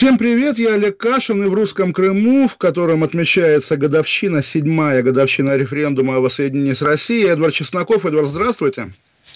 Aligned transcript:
Всем 0.00 0.16
привет, 0.16 0.58
я 0.58 0.76
Олег 0.76 0.96
Кашин, 0.96 1.44
и 1.44 1.46
в 1.46 1.52
русском 1.52 1.92
Крыму, 1.92 2.48
в 2.48 2.56
котором 2.56 3.04
отмечается 3.04 3.76
годовщина, 3.76 4.42
седьмая 4.42 5.02
годовщина 5.02 5.58
референдума 5.58 6.16
о 6.16 6.20
воссоединении 6.20 6.72
с 6.72 6.80
Россией. 6.80 7.28
Эдвард 7.28 7.52
Чесноков. 7.52 8.06
Эдвард, 8.06 8.28
здравствуйте. 8.28 8.94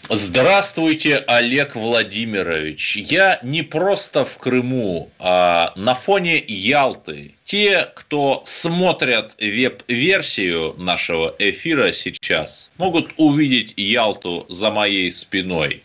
Здравствуйте, 0.09 1.17
Олег 1.27 1.77
Владимирович. 1.77 2.97
Я 2.97 3.41
не 3.43 3.61
просто 3.61 4.25
в 4.25 4.39
Крыму, 4.39 5.11
а 5.19 5.75
на 5.77 5.95
фоне 5.95 6.43
Ялты. 6.49 7.35
Те, 7.45 7.87
кто 7.95 8.41
смотрят 8.47 9.37
веб-версию 9.39 10.77
нашего 10.79 11.35
эфира 11.39 11.93
сейчас, 11.93 12.71
могут 12.79 13.11
увидеть 13.19 13.75
Ялту 13.77 14.47
за 14.49 14.71
моей 14.71 15.11
спиной. 15.11 15.83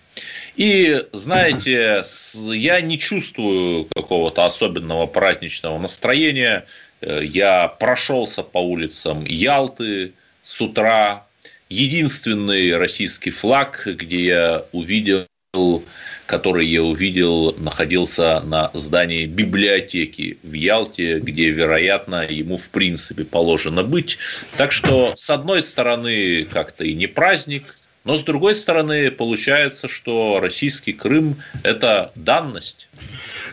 И, 0.60 1.06
знаете, 1.14 2.04
я 2.34 2.82
не 2.82 3.00
чувствую 3.00 3.86
какого-то 3.96 4.46
особенного 4.46 5.06
праздничного 5.08 5.80
настроения. 5.80 6.66
Э, 7.00 7.22
я 7.24 7.70
прошелся 7.70 8.44
по 8.44 8.58
улицам 8.58 9.24
Ялты 9.24 10.12
с 10.44 10.60
утра. 10.60 11.26
Единственный 11.70 12.76
российский 12.76 13.30
флаг, 13.30 13.84
где 13.86 14.26
я 14.26 14.66
увидел 14.74 15.26
который 16.26 16.68
я 16.68 16.84
увидел, 16.84 17.56
находился 17.58 18.40
на 18.42 18.70
здании 18.76 19.26
библиотеки 19.26 20.38
в 20.44 20.54
Ялте, 20.54 21.20
где, 21.20 21.50
вероятно, 21.50 22.24
ему 22.28 22.58
в 22.58 22.70
принципе 22.70 23.24
положено 23.24 23.84
быть. 23.84 24.20
Так 24.58 24.72
что, 24.72 25.16
с 25.16 25.28
одной 25.32 25.64
стороны, 25.64 26.46
как-то 26.46 26.84
и 26.84 26.94
не 26.94 27.08
праздник, 27.08 27.64
но 28.04 28.18
с 28.18 28.24
другой 28.24 28.56
стороны, 28.56 29.12
получается, 29.12 29.88
что 29.88 30.40
российский 30.40 30.94
Крым– 30.94 31.42
это 31.64 32.12
данность. 32.16 32.90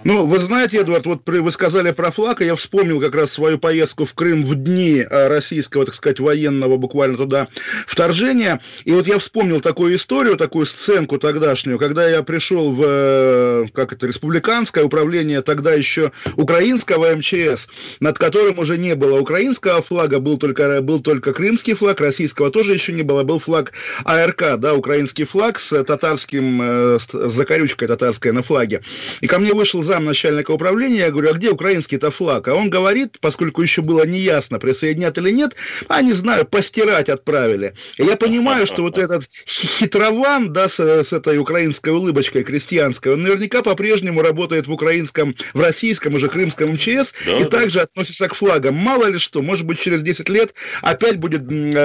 Ну, 0.05 0.27
вы 0.27 0.39
знаете, 0.39 0.79
Эдвард, 0.79 1.07
вот 1.07 1.23
вы 1.27 1.51
сказали 1.51 1.91
про 1.91 2.11
флаг, 2.11 2.41
и 2.41 2.45
я 2.45 2.55
вспомнил 2.55 3.01
как 3.01 3.15
раз 3.15 3.33
свою 3.33 3.59
поездку 3.59 4.05
в 4.05 4.15
Крым 4.15 4.45
в 4.45 4.55
дни 4.55 5.05
э, 5.09 5.29
российского, 5.29 5.85
так 5.85 5.95
сказать, 5.95 6.21
военного 6.21 6.77
буквально 6.77 7.17
туда 7.17 7.49
вторжения. 7.87 8.61
И 8.85 8.93
вот 8.93 9.07
я 9.07 9.19
вспомнил 9.19 9.61
такую 9.61 9.97
историю, 9.97 10.37
такую 10.37 10.67
сценку 10.67 11.19
тогдашнюю, 11.19 11.79
когда 11.79 12.09
я 12.09 12.23
пришел 12.23 12.73
в, 12.73 12.83
э, 12.85 13.65
как 13.73 13.93
это, 13.93 14.07
республиканское 14.07 14.85
управление 14.85 15.43
тогда 15.43 15.73
еще 15.73 16.13
украинского 16.37 17.15
МЧС, 17.17 17.69
над 18.01 18.19
которым 18.19 18.59
уже 18.59 18.79
не 18.79 18.95
было 18.95 19.19
украинского 19.19 19.83
флага, 19.83 20.21
был 20.21 20.37
только, 20.37 20.81
был 20.83 21.01
только 21.01 21.33
крымский 21.33 21.75
флаг, 21.75 22.01
российского 22.01 22.51
тоже 22.51 22.75
еще 22.75 22.93
не 22.93 23.03
было, 23.03 23.23
был 23.23 23.39
флаг 23.39 23.73
АРК, 24.05 24.59
да, 24.59 24.75
украинский 24.75 25.25
флаг 25.25 25.59
с 25.59 25.83
татарским, 25.85 26.61
э, 26.63 26.99
с 27.01 27.31
закорючкой 27.31 27.89
татарской 27.89 28.33
на 28.33 28.43
флаге. 28.43 28.83
И 29.21 29.27
ко 29.27 29.39
мне 29.39 29.53
вышел 29.53 29.83
за 29.83 29.96
начальника 30.05 30.51
управления, 30.51 30.99
я 30.99 31.11
говорю, 31.11 31.31
а 31.31 31.33
где 31.33 31.51
украинский-то 31.51 32.11
флаг? 32.11 32.49
А 32.49 32.55
он 32.55 32.71
говорит, 32.71 33.19
поскольку 33.21 33.63
еще 33.63 33.83
было 33.83 34.07
неясно, 34.07 34.59
присоединят 34.59 35.17
или 35.19 35.31
нет, 35.31 35.55
а 35.89 36.03
не 36.03 36.13
знаю, 36.13 36.45
постирать 36.45 37.09
отправили. 37.09 37.75
И 37.99 38.05
я 38.05 38.17
понимаю, 38.17 38.67
что 38.67 38.83
вот 38.83 38.99
этот 38.99 39.25
хитрован, 39.47 40.53
да, 40.53 40.69
с, 40.69 40.79
с 40.79 41.13
этой 41.13 41.39
украинской 41.39 41.91
улыбочкой 41.91 42.45
крестьянской, 42.45 43.13
он 43.13 43.21
наверняка 43.23 43.63
по-прежнему 43.63 44.23
работает 44.23 44.67
в 44.67 44.73
украинском, 44.73 45.35
в 45.55 45.61
российском 45.61 46.15
уже 46.15 46.29
крымском 46.29 46.73
МЧС 46.73 47.15
да, 47.25 47.39
и 47.39 47.45
да. 47.45 47.49
также 47.49 47.81
относится 47.81 48.29
к 48.29 48.35
флагам. 48.35 48.75
Мало 48.75 49.07
ли 49.07 49.19
что, 49.19 49.43
может 49.43 49.67
быть, 49.67 49.81
через 49.81 50.03
10 50.03 50.29
лет 50.29 50.55
опять 50.83 51.17
будет 51.19 51.43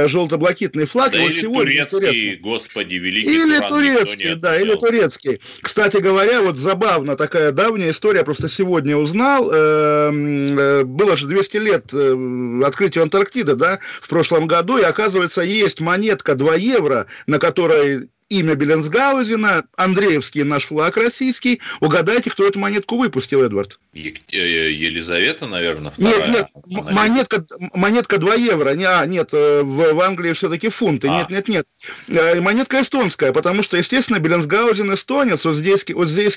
желто-блакитный 0.09 0.85
флаг. 0.85 1.11
Да 1.11 1.23
или 1.23 1.31
сегодня 1.31 1.85
турецкий, 1.85 2.35
господи, 2.37 2.95
великий 2.95 3.31
Или 3.31 3.67
турецкий, 3.67 4.35
да, 4.35 4.59
или 4.59 4.75
турецкий. 4.75 5.39
Кстати 5.61 5.97
говоря, 5.97 6.41
вот 6.41 6.57
забавно 6.57 7.15
такая 7.15 7.51
давняя 7.51 7.90
история, 7.91 8.23
просто 8.23 8.49
сегодня 8.49 8.97
узнал. 8.97 9.51
Эм, 9.51 10.57
э, 10.57 10.83
было 10.83 11.15
же 11.15 11.27
200 11.27 11.57
лет 11.57 11.93
э, 11.93 12.61
открытию 12.65 13.03
Антарктиды, 13.03 13.55
да, 13.55 13.79
в 14.01 14.09
прошлом 14.09 14.47
году, 14.47 14.77
и 14.77 14.83
оказывается, 14.83 15.41
есть 15.41 15.79
монетка 15.79 16.35
2 16.35 16.55
евро, 16.55 17.07
на 17.27 17.39
которой 17.39 18.09
имя 18.31 18.55
Беленсгаузена, 18.55 19.65
Андреевский 19.75 20.43
наш 20.43 20.65
флаг 20.65 20.95
российский. 20.95 21.59
Угадайте, 21.81 22.29
кто 22.29 22.47
эту 22.47 22.59
монетку 22.59 22.97
выпустил, 22.97 23.43
Эдвард? 23.43 23.77
Е- 23.93 24.15
э, 24.31 24.71
Елизавета, 24.71 25.47
наверное, 25.47 25.91
вторая. 25.91 26.29
Нет, 26.29 26.47
нет, 26.65 26.91
монетка, 26.91 27.45
монетка 27.73 28.17
2 28.17 28.35
евро. 28.35 28.73
Не, 28.73 28.85
а, 28.85 29.05
нет, 29.05 29.31
э, 29.33 29.61
в, 29.63 29.93
в 29.93 30.01
Англии 30.01 30.31
все-таки 30.31 30.69
фунты. 30.69 31.09
А. 31.09 31.17
Нет, 31.17 31.29
нет, 31.29 31.49
нет. 31.49 31.67
Э, 32.07 32.39
монетка 32.39 32.81
эстонская, 32.81 33.33
потому 33.33 33.63
что, 33.63 33.75
естественно, 33.75 34.19
Беленсгаузен 34.19 34.93
эстонец, 34.93 35.43
вот 35.43 35.55
здесь 35.55 35.85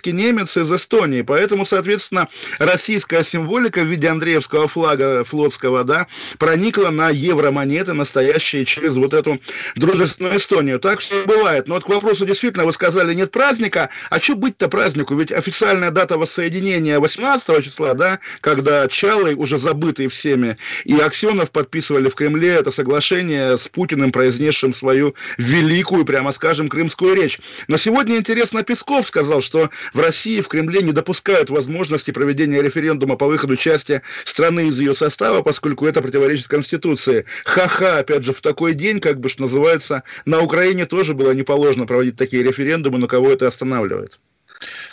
немец 0.05 0.57
из 0.57 0.73
Эстонии. 0.73 1.23
Поэтому, 1.23 1.65
соответственно, 1.65 2.29
российская 2.59 3.23
символика 3.23 3.83
в 3.83 3.87
виде 3.87 4.09
Андреевского 4.09 4.67
флага 4.67 5.23
флотского, 5.23 5.85
да, 5.85 6.09
проникла 6.39 6.91
на 6.91 7.11
евромонеты 7.11 7.93
настоящие 7.93 8.65
через 8.65 8.97
вот 8.97 9.15
эту 9.15 9.41
дружественную 9.77 10.39
Эстонию. 10.39 10.81
Так 10.81 11.01
что 11.01 11.23
бывает. 11.25 11.69
Но 11.69 11.84
к 11.85 11.89
вопросу 11.89 12.25
действительно 12.25 12.65
вы 12.65 12.73
сказали, 12.73 13.13
нет 13.13 13.31
праздника, 13.31 13.91
а 14.09 14.19
что 14.19 14.37
быть-то 14.37 14.69
празднику? 14.69 15.15
Ведь 15.15 15.31
официальная 15.31 15.91
дата 15.91 16.17
воссоединения 16.17 16.99
18 16.99 17.63
числа, 17.63 17.93
да, 17.95 18.21
когда 18.41 18.89
Чалый, 18.89 19.35
уже 19.35 19.59
забытый 19.59 20.09
всеми, 20.09 20.57
и 20.85 20.99
Аксенов 20.99 21.51
подписывали 21.51 22.09
в 22.09 22.15
Кремле 22.15 22.55
это 22.55 22.71
соглашение 22.71 23.59
с 23.59 23.69
Путиным, 23.69 24.13
произнесшим 24.13 24.73
свою 24.73 25.15
великую, 25.37 26.07
прямо 26.07 26.33
скажем, 26.33 26.69
крымскую 26.69 27.15
речь. 27.15 27.39
Но 27.69 27.77
сегодня, 27.77 28.17
интересно, 28.17 28.63
Песков 28.63 29.07
сказал, 29.07 29.43
что 29.43 29.71
в 29.93 30.01
России, 30.01 30.41
в 30.41 30.49
Кремле 30.49 30.81
не 30.81 30.93
допускают 30.93 31.51
возможности 31.51 32.11
проведения 32.11 32.63
референдума 32.63 33.17
по 33.17 33.27
выходу 33.27 33.57
части 33.57 34.01
страны 34.25 34.69
из 34.69 34.81
ее 34.81 34.95
состава, 34.95 35.43
поскольку 35.43 35.87
это 35.87 36.01
противоречит 36.01 36.49
Конституции. 36.49 37.27
Ха-ха, 37.45 37.99
опять 37.99 38.25
же, 38.25 38.33
в 38.33 38.41
такой 38.41 38.73
день, 38.73 39.01
как 39.01 39.21
бы, 39.21 39.29
что 39.29 39.43
называется, 39.43 40.03
на 40.25 40.41
Украине 40.41 40.87
тоже 40.87 41.13
было 41.13 41.33
не 41.33 41.43
положено 41.43 41.74
сложно 41.75 41.87
проводить 41.87 42.17
такие 42.17 42.43
референдумы, 42.43 42.99
но 42.99 43.09
кого 43.09 43.31
это 43.33 43.47
останавливает? 43.47 44.21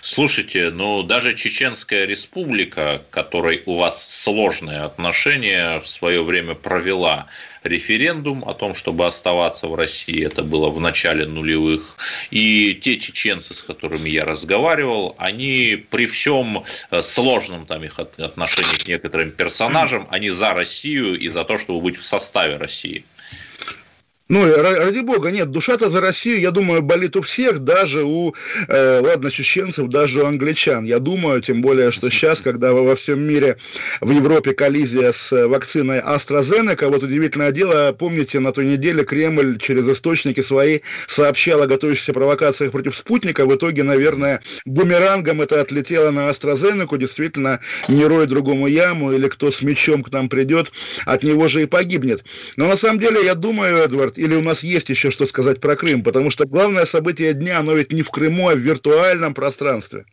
Слушайте, 0.02 0.72
ну 0.72 1.04
даже 1.04 1.36
Чеченская 1.36 2.06
республика, 2.06 3.04
которой 3.12 3.62
у 3.68 3.78
вас 3.78 4.24
сложные 4.24 4.80
отношения, 4.80 5.80
в 5.80 5.88
свое 5.88 6.24
время 6.24 6.56
провела 6.56 7.28
референдум 7.64 8.44
о 8.48 8.56
том, 8.56 8.74
чтобы 8.74 9.06
оставаться 9.06 9.68
в 9.68 9.76
России. 9.76 10.26
Это 10.26 10.42
было 10.42 10.70
в 10.72 10.80
начале 10.80 11.28
нулевых. 11.28 11.98
И 12.32 12.74
те 12.82 12.98
чеченцы, 12.98 13.54
с 13.54 13.62
которыми 13.62 14.10
я 14.10 14.26
разговаривал, 14.26 15.16
они 15.20 15.86
при 15.92 16.08
всем 16.08 16.64
э, 16.90 17.02
сложном 17.04 17.68
там 17.68 17.84
их 17.84 18.00
отношении 18.00 18.84
к 18.84 18.88
некоторым 18.88 19.30
персонажам, 19.32 20.08
они 20.10 20.32
за 20.32 20.56
Россию 20.56 21.20
и 21.20 21.30
за 21.30 21.44
то, 21.44 21.60
чтобы 21.60 21.82
быть 21.82 22.00
в 22.00 22.04
составе 22.04 22.58
России. 22.58 23.06
Ну, 24.32 24.46
ради 24.56 25.00
бога, 25.00 25.30
нет, 25.30 25.52
душа-то 25.52 25.90
за 25.90 26.00
Россию, 26.00 26.40
я 26.40 26.52
думаю, 26.52 26.82
болит 26.82 27.18
у 27.18 27.22
всех, 27.22 27.60
даже 27.60 28.06
у, 28.06 28.34
э, 28.70 29.02
ладно, 29.02 29.30
чеченцев, 29.30 29.90
даже 29.90 30.24
у 30.24 30.26
англичан. 30.26 30.86
Я 30.86 31.00
думаю, 31.00 31.42
тем 31.42 31.62
более, 31.62 31.92
что 31.92 32.10
сейчас, 32.10 32.40
когда 32.40 32.72
во 32.72 32.96
всем 32.96 33.20
мире, 33.20 33.58
в 34.00 34.10
Европе 34.10 34.54
коллизия 34.54 35.12
с 35.12 35.34
вакциной 35.48 36.00
AstraZeneca, 36.00 36.88
вот 36.88 37.04
удивительное 37.04 37.52
дело, 37.52 37.92
помните, 37.92 38.40
на 38.40 38.54
той 38.54 38.68
неделе 38.68 39.04
Кремль 39.04 39.60
через 39.60 39.86
источники 39.90 40.40
свои 40.40 40.80
сообщал 41.10 41.64
о 41.64 41.68
готовящихся 41.68 42.14
провокациях 42.14 42.72
против 42.72 42.96
спутника, 42.96 43.46
в 43.46 43.54
итоге, 43.54 43.84
наверное, 43.84 44.42
бумерангом 44.64 45.42
это 45.42 45.60
отлетело 45.60 46.10
на 46.10 46.30
AstraZeneca, 46.30 46.98
действительно, 46.98 47.60
не 47.90 48.06
рой 48.06 48.28
другому 48.28 48.68
яму, 48.68 49.12
или 49.12 49.28
кто 49.28 49.52
с 49.52 49.62
мечом 49.62 50.04
к 50.04 50.12
нам 50.14 50.30
придет, 50.30 50.72
от 51.06 51.24
него 51.24 51.50
же 51.50 51.64
и 51.64 51.66
погибнет. 51.66 52.24
Но 52.56 52.68
на 52.68 52.78
самом 52.78 53.02
деле, 53.02 53.26
я 53.26 53.36
думаю, 53.36 53.76
Эдвард, 53.76 54.21
или 54.22 54.36
у 54.36 54.42
нас 54.42 54.62
есть 54.62 54.90
еще 54.90 55.10
что 55.10 55.26
сказать 55.26 55.60
про 55.60 55.76
Крым? 55.76 56.04
Потому 56.04 56.30
что 56.30 56.46
главное 56.46 56.86
событие 56.86 57.34
дня, 57.34 57.58
оно 57.58 57.74
ведь 57.74 57.92
не 57.92 58.04
в 58.04 58.12
Крыму, 58.12 58.50
а 58.50 58.54
в 58.54 58.60
виртуальном 58.60 59.34
пространстве. 59.34 60.06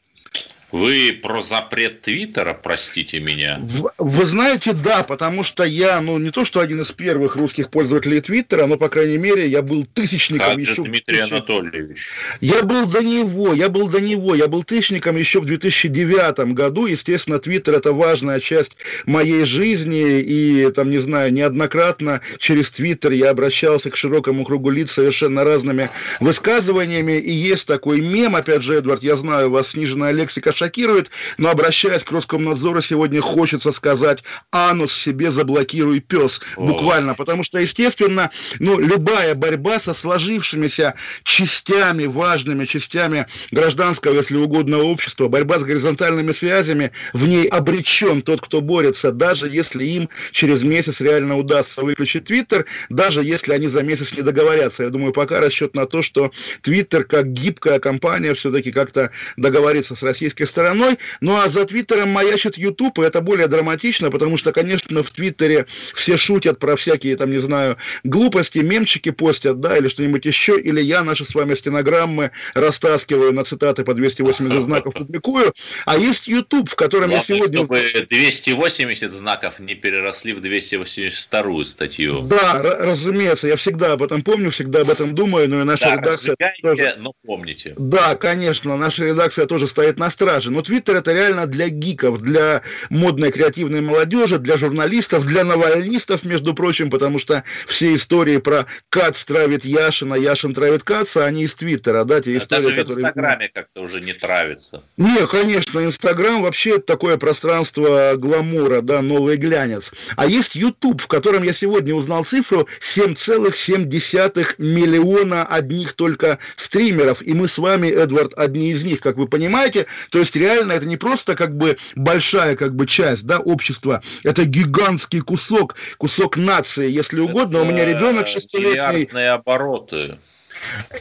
Вы 0.70 1.18
про 1.22 1.40
запрет 1.40 2.02
Твиттера, 2.02 2.52
простите 2.52 3.20
меня? 3.20 3.58
Вы, 3.62 3.88
вы 3.96 4.26
знаете, 4.26 4.74
да, 4.74 5.02
потому 5.02 5.42
что 5.42 5.64
я, 5.64 5.98
ну, 6.02 6.18
не 6.18 6.30
то, 6.30 6.44
что 6.44 6.60
один 6.60 6.82
из 6.82 6.92
первых 6.92 7.36
русских 7.36 7.70
пользователей 7.70 8.20
Твиттера, 8.20 8.66
но, 8.66 8.76
по 8.76 8.90
крайней 8.90 9.16
мере, 9.16 9.48
я 9.48 9.62
был 9.62 9.86
тысячником 9.86 10.50
как 10.50 10.58
еще... 10.58 10.82
Дмитрий 10.82 11.20
тысяч... 11.20 11.32
Анатольевич? 11.32 12.10
Я 12.42 12.62
был 12.62 12.86
до 12.86 13.02
него, 13.02 13.54
я 13.54 13.70
был 13.70 13.88
до 13.88 13.98
него, 13.98 14.34
я 14.34 14.46
был 14.46 14.62
тысячником 14.62 15.16
еще 15.16 15.40
в 15.40 15.46
2009 15.46 16.52
году. 16.52 16.84
Естественно, 16.84 17.38
Твиттер– 17.38 17.74
это 17.76 17.94
важная 17.94 18.38
часть 18.38 18.76
моей 19.06 19.46
жизни, 19.46 20.20
и, 20.20 20.70
там, 20.72 20.90
не 20.90 20.98
знаю, 20.98 21.32
неоднократно 21.32 22.20
через 22.38 22.70
Твиттер 22.72 23.12
я 23.12 23.30
обращался 23.30 23.90
к 23.90 23.96
широкому 23.96 24.44
кругу 24.44 24.68
лиц 24.68 24.92
совершенно 24.92 25.44
разными 25.44 25.88
высказываниями, 26.20 27.18
и 27.18 27.30
есть 27.30 27.66
такой 27.66 28.02
мем, 28.02 28.36
опять 28.36 28.62
же, 28.62 28.74
Эдвард, 28.74 29.02
я 29.02 29.16
знаю, 29.16 29.48
у 29.48 29.52
вас 29.52 29.68
сниженная 29.68 30.12
лексика 30.12 30.52
шокирует, 30.58 31.10
но 31.38 31.50
обращаясь 31.50 32.04
к 32.04 32.10
Роскомнадзору, 32.10 32.82
сегодня 32.82 33.20
хочется 33.20 33.72
сказать 33.72 34.24
«анус 34.52 34.92
себе 34.92 35.30
заблокируй, 35.30 36.00
пес», 36.00 36.40
буквально, 36.56 37.14
потому 37.14 37.44
что, 37.44 37.58
естественно, 37.58 38.30
ну, 38.58 38.78
любая 38.78 39.34
борьба 39.34 39.78
со 39.78 39.94
сложившимися 39.94 40.94
частями, 41.22 42.06
важными 42.06 42.64
частями 42.64 43.26
гражданского, 43.50 44.14
если 44.14 44.36
угодно, 44.36 44.78
общества, 44.78 45.28
борьба 45.28 45.58
с 45.58 45.62
горизонтальными 45.62 46.32
связями, 46.32 46.90
в 47.12 47.28
ней 47.28 47.46
обречен 47.46 48.22
тот, 48.22 48.40
кто 48.40 48.60
борется, 48.60 49.12
даже 49.12 49.48
если 49.48 49.84
им 49.84 50.08
через 50.32 50.62
месяц 50.62 51.00
реально 51.00 51.38
удастся 51.38 51.82
выключить 51.82 52.24
Твиттер, 52.24 52.66
даже 52.88 53.22
если 53.22 53.52
они 53.52 53.68
за 53.68 53.82
месяц 53.82 54.12
не 54.16 54.22
договорятся. 54.22 54.84
Я 54.84 54.90
думаю, 54.90 55.12
пока 55.12 55.40
расчет 55.40 55.74
на 55.76 55.86
то, 55.86 56.02
что 56.02 56.32
Твиттер, 56.62 57.04
как 57.04 57.32
гибкая 57.32 57.78
компания, 57.78 58.34
все-таки 58.34 58.72
как-то 58.72 59.10
договорится 59.36 59.94
с 59.94 60.02
российской 60.02 60.44
стороной. 60.48 60.98
Ну 61.20 61.36
а 61.36 61.48
за 61.48 61.64
Твиттером 61.64 62.10
маячит 62.10 62.58
Ютуб, 62.58 62.98
и 62.98 63.02
это 63.02 63.20
более 63.20 63.46
драматично, 63.46 64.10
потому 64.10 64.36
что, 64.36 64.52
конечно, 64.52 65.02
в 65.02 65.10
Твиттере 65.10 65.66
все 65.94 66.16
шутят 66.16 66.58
про 66.58 66.76
всякие, 66.76 67.16
там, 67.16 67.30
не 67.30 67.38
знаю, 67.38 67.76
глупости, 68.04 68.58
мемчики 68.58 69.10
постят, 69.10 69.60
да, 69.60 69.76
или 69.76 69.88
что-нибудь 69.88 70.24
еще, 70.24 70.60
или 70.60 70.80
я 70.80 71.04
наши 71.04 71.24
с 71.24 71.34
вами 71.34 71.54
стенограммы 71.54 72.30
растаскиваю 72.54 73.32
на 73.32 73.44
цитаты 73.44 73.84
по 73.84 73.94
280 73.94 74.64
знаков 74.64 74.94
публикую, 74.94 75.52
а 75.84 75.96
есть 75.96 76.26
Ютуб, 76.26 76.70
в 76.70 76.74
котором 76.74 77.10
Главное, 77.10 77.24
я 77.28 77.36
сегодня... 77.36 77.58
чтобы 77.64 78.06
280 78.08 79.12
знаков 79.12 79.58
не 79.58 79.74
переросли 79.74 80.32
в 80.32 80.40
282 80.40 81.64
статью. 81.64 82.22
Да, 82.22 82.60
разумеется, 82.62 83.48
я 83.48 83.56
всегда 83.56 83.92
об 83.92 84.02
этом 84.02 84.22
помню, 84.22 84.50
всегда 84.50 84.80
об 84.80 84.90
этом 84.90 85.14
думаю, 85.14 85.48
но 85.48 85.60
и 85.60 85.64
наша 85.64 85.84
да, 85.84 85.96
редакция... 85.96 86.36
Тоже... 86.62 86.94
но 86.98 87.12
помните. 87.24 87.74
Да, 87.76 88.16
конечно, 88.16 88.76
наша 88.76 89.04
редакция 89.04 89.46
тоже 89.46 89.66
стоит 89.66 89.98
на 89.98 90.10
страже 90.10 90.37
страже. 90.38 90.50
Но 90.50 90.62
Твиттер 90.62 90.96
это 90.96 91.12
реально 91.12 91.46
для 91.46 91.68
гиков, 91.68 92.22
для 92.22 92.62
модной 92.90 93.30
креативной 93.30 93.80
молодежи, 93.80 94.38
для 94.38 94.56
журналистов, 94.56 95.26
для 95.26 95.44
навальнистов, 95.44 96.24
между 96.24 96.54
прочим, 96.54 96.90
потому 96.90 97.18
что 97.18 97.44
все 97.66 97.94
истории 97.94 98.38
про 98.38 98.66
Кац 98.88 99.24
травит 99.24 99.64
Яшина, 99.64 100.14
Яшин 100.14 100.54
травит 100.54 100.82
Каца, 100.82 101.24
они 101.24 101.44
из 101.44 101.54
Твиттера, 101.54 102.04
да, 102.04 102.20
те 102.20 102.36
истории, 102.36 102.62
даже 102.62 102.74
в 102.74 102.78
которые... 102.78 103.08
Инстаграме 103.08 103.50
как-то 103.52 103.82
уже 103.82 104.00
не 104.00 104.12
травится. 104.12 104.82
Не, 104.96 105.26
конечно, 105.26 105.84
Инстаграм 105.84 106.42
вообще 106.42 106.78
такое 106.78 107.16
пространство 107.16 108.14
гламура, 108.16 108.80
да, 108.80 109.02
новый 109.02 109.36
глянец. 109.36 109.92
А 110.16 110.26
есть 110.26 110.54
Ютуб, 110.54 111.02
в 111.02 111.06
котором 111.06 111.42
я 111.42 111.52
сегодня 111.52 111.94
узнал 111.94 112.24
цифру 112.24 112.68
7,7 112.80 114.54
миллиона 114.58 115.44
одних 115.44 115.94
только 115.94 116.38
стримеров, 116.56 117.22
и 117.22 117.34
мы 117.34 117.48
с 117.48 117.58
вами, 117.58 117.88
Эдвард, 117.88 118.34
одни 118.36 118.70
из 118.72 118.84
них, 118.84 119.00
как 119.00 119.16
вы 119.16 119.26
понимаете, 119.26 119.86
то 120.10 120.18
есть 120.18 120.27
реально 120.36 120.72
это 120.72 120.86
не 120.86 120.96
просто 120.96 121.34
как 121.34 121.56
бы 121.56 121.76
большая 121.94 122.56
как 122.56 122.74
бы 122.74 122.86
часть, 122.86 123.26
да, 123.26 123.38
общества, 123.38 124.02
это 124.24 124.44
гигантский 124.44 125.20
кусок, 125.20 125.76
кусок 125.98 126.36
нации, 126.36 126.90
если 126.90 127.20
угодно. 127.20 127.58
Это 127.58 127.66
У 127.66 127.70
меня 127.70 127.84
ребенок 127.84 128.26
шестилетний. 128.26 129.04
обороты 129.28 130.18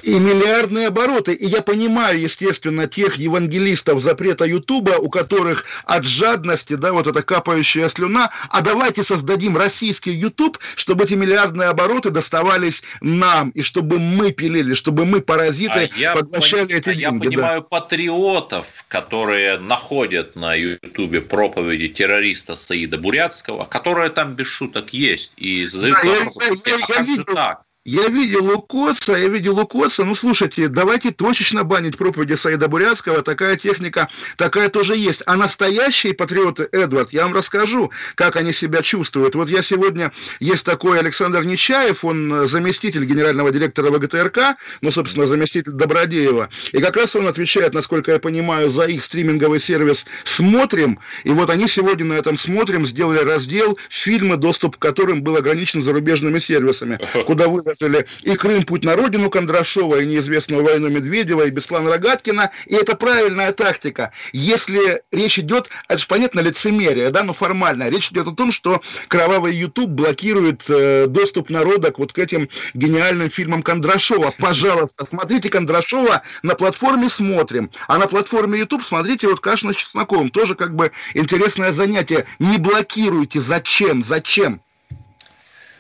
и 0.04 0.20
миллиардные 0.20 0.88
обороты. 0.88 1.34
И 1.34 1.48
я 1.48 1.62
понимаю, 1.62 2.20
естественно, 2.20 2.88
тех 2.88 3.16
евангелистов 3.16 4.02
запрета 4.02 4.46
Ютуба, 4.46 4.92
у 4.92 5.10
которых 5.10 5.66
от 5.86 6.06
жадности, 6.06 6.74
да, 6.76 6.94
вот 6.94 7.08
эта 7.08 7.22
капающая 7.22 7.90
слюна, 7.90 8.32
а 8.50 8.62
давайте 8.62 9.04
создадим 9.04 9.58
российский 9.58 10.12
Ютуб, 10.12 10.60
чтобы 10.76 11.06
эти 11.06 11.14
миллиардные 11.14 11.70
обороты 11.70 12.10
доставались 12.10 12.84
нам, 13.02 13.50
и 13.52 13.62
чтобы 13.62 14.00
мы 14.00 14.32
пилили, 14.32 14.74
чтобы 14.74 15.06
мы, 15.06 15.22
паразиты, 15.22 15.90
а 16.06 16.16
поглощали 16.16 16.72
я, 16.72 16.78
эти 16.78 16.90
а 16.90 16.96
деньги. 16.96 17.26
Я 17.26 17.30
понимаю 17.32 17.62
да. 17.62 17.68
патриотов, 17.68 18.86
которые 18.88 19.60
находят 19.60 20.36
на 20.36 20.54
Ютубе 20.56 21.22
проповеди 21.22 21.90
террориста 21.90 22.56
Саида 22.56 22.98
Бурятского, 22.98 23.66
которые 23.66 24.10
там 24.10 24.36
без 24.36 24.48
шуток 24.48 24.94
есть, 24.94 25.34
и 25.38 25.66
задают 25.66 25.98
да, 26.04 26.10
вопрос, 26.26 26.66
я, 26.66 26.74
я, 26.74 26.78
я, 26.78 26.84
а 26.84 26.88
как 26.88 27.08
видел, 27.08 27.24
же 27.28 27.34
так? 27.34 27.67
Я 27.88 28.10
видел 28.10 28.52
у 28.52 28.62
Коца, 28.62 29.16
я 29.18 29.30
видел 29.30 29.58
у 29.58 29.66
Коца, 29.66 30.04
ну, 30.04 30.14
слушайте, 30.14 30.68
давайте 30.68 31.12
точечно 31.12 31.64
банить 31.64 31.96
проповеди 31.96 32.34
Саида 32.34 32.68
Бурятского, 32.68 33.22
такая 33.22 33.56
техника, 33.56 34.10
такая 34.36 34.68
тоже 34.68 34.98
есть. 34.98 35.24
А 35.26 35.38
настоящие 35.38 36.14
патриоты, 36.14 36.68
Эдвард, 36.74 37.14
я 37.14 37.24
вам 37.24 37.34
расскажу, 37.34 37.90
как 38.16 38.36
они 38.36 38.52
себя 38.52 38.82
чувствуют. 38.82 39.36
Вот 39.36 39.48
я 39.48 39.64
сегодня, 39.64 40.12
есть 40.42 40.66
такой 40.66 41.00
Александр 41.00 41.46
Нечаев, 41.46 42.04
он 42.04 42.50
заместитель 42.50 43.06
генерального 43.06 43.52
директора 43.52 43.90
ВГТРК, 43.90 44.58
ну, 44.82 44.92
собственно, 44.92 45.26
заместитель 45.26 45.72
Добродеева, 45.72 46.50
и 46.74 46.82
как 46.82 46.98
раз 46.98 47.16
он 47.16 47.26
отвечает, 47.26 47.74
насколько 47.74 48.12
я 48.12 48.20
понимаю, 48.20 48.70
за 48.70 48.84
их 48.84 49.06
стриминговый 49.06 49.62
сервис 49.62 50.06
«Смотрим», 50.26 51.00
и 51.24 51.30
вот 51.30 51.50
они 51.50 51.70
сегодня 51.70 52.04
на 52.04 52.14
этом 52.16 52.38
«Смотрим» 52.38 52.86
сделали 52.86 53.20
раздел 53.20 53.80
фильмы, 53.90 54.36
доступ 54.36 54.76
к 54.76 54.80
которым 54.80 55.24
был 55.24 55.38
ограничен 55.38 55.82
зарубежными 55.82 56.40
сервисами, 56.40 57.00
куда 57.26 57.48
вы 57.48 57.62
выразили 57.82 58.06
и 58.22 58.36
Крым 58.36 58.64
путь 58.64 58.84
на 58.84 58.96
родину 58.96 59.30
Кондрашова, 59.30 60.02
и 60.02 60.06
неизвестную 60.06 60.64
войну 60.64 60.90
Медведева, 60.90 61.44
и 61.44 61.50
Беслана 61.50 61.90
Рогаткина, 61.90 62.52
и 62.66 62.76
это 62.76 62.96
правильная 62.96 63.52
тактика. 63.52 64.12
Если 64.34 65.02
речь 65.12 65.40
идет, 65.40 65.70
это 65.88 66.00
же 66.00 66.08
понятно, 66.08 66.40
лицемерие, 66.40 67.10
да, 67.10 67.24
но 67.24 67.34
формально, 67.34 67.90
речь 67.90 68.12
идет 68.12 68.28
о 68.28 68.36
том, 68.36 68.52
что 68.52 68.82
кровавый 69.08 69.56
YouTube 69.56 69.90
блокирует 69.90 70.70
э, 70.70 71.08
доступ 71.08 71.50
народа 71.50 71.92
к 71.92 72.00
вот 72.00 72.14
к 72.14 72.20
этим 72.20 72.50
гениальным 72.74 73.30
фильмам 73.30 73.64
Кондрашова. 73.64 74.34
Пожалуйста, 74.38 75.06
смотрите 75.06 75.50
Кондрашова 75.50 76.22
на 76.44 76.56
платформе 76.56 77.10
«Смотрим», 77.10 77.72
а 77.88 77.98
на 77.98 78.08
платформе 78.08 78.60
YouTube 78.60 78.84
смотрите 78.84 79.28
вот 79.28 79.40
Кашина 79.40 79.74
с 79.74 79.78
чесноком. 79.78 80.30
Тоже 80.30 80.56
как 80.56 80.76
бы 80.76 80.92
интересное 81.14 81.72
занятие. 81.72 82.26
Не 82.40 82.58
блокируйте. 82.58 83.40
Зачем? 83.40 84.04
Зачем? 84.04 84.62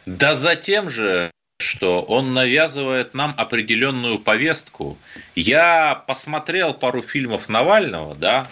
Да 0.07 0.35
затем 0.35 0.89
же, 0.89 1.31
что 1.77 2.01
он 2.03 2.33
навязывает 2.33 3.13
нам 3.13 3.33
определенную 3.37 4.19
повестку. 4.19 4.97
Я 5.35 6.03
посмотрел 6.07 6.73
пару 6.73 7.01
фильмов 7.01 7.49
Навального, 7.49 8.15
да, 8.15 8.47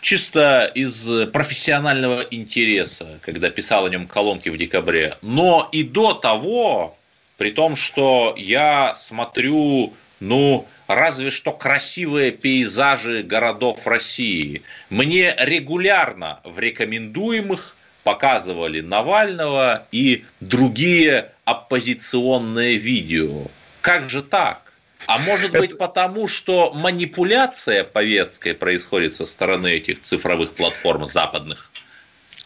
чисто 0.00 0.70
из 0.74 1.28
профессионального 1.30 2.20
интереса, 2.30 3.18
когда 3.22 3.50
писал 3.50 3.86
о 3.86 3.90
нем 3.90 4.06
колонки 4.06 4.48
в 4.48 4.58
декабре. 4.58 5.16
Но 5.22 5.68
и 5.72 5.82
до 5.82 6.12
того, 6.12 6.98
при 7.38 7.50
том, 7.50 7.76
что 7.76 8.34
я 8.36 8.94
смотрю, 8.94 9.94
ну, 10.20 10.66
разве 10.86 11.30
что 11.30 11.52
красивые 11.52 12.32
пейзажи 12.32 13.22
городов 13.22 13.86
России, 13.86 14.62
мне 14.90 15.34
регулярно 15.38 16.40
в 16.44 16.58
рекомендуемых 16.58 17.76
показывали 18.04 18.80
Навального 18.80 19.86
и 19.90 20.24
другие 20.40 21.32
оппозиционные 21.44 22.76
видео. 22.76 23.46
Как 23.80 24.08
же 24.08 24.22
так? 24.22 24.72
А 25.06 25.18
может 25.18 25.52
быть 25.52 25.70
Это... 25.70 25.76
потому, 25.76 26.28
что 26.28 26.72
манипуляция 26.72 27.84
повесткой 27.84 28.54
происходит 28.54 29.12
со 29.14 29.26
стороны 29.26 29.68
этих 29.68 30.00
цифровых 30.02 30.52
платформ 30.52 31.04
западных? 31.04 31.70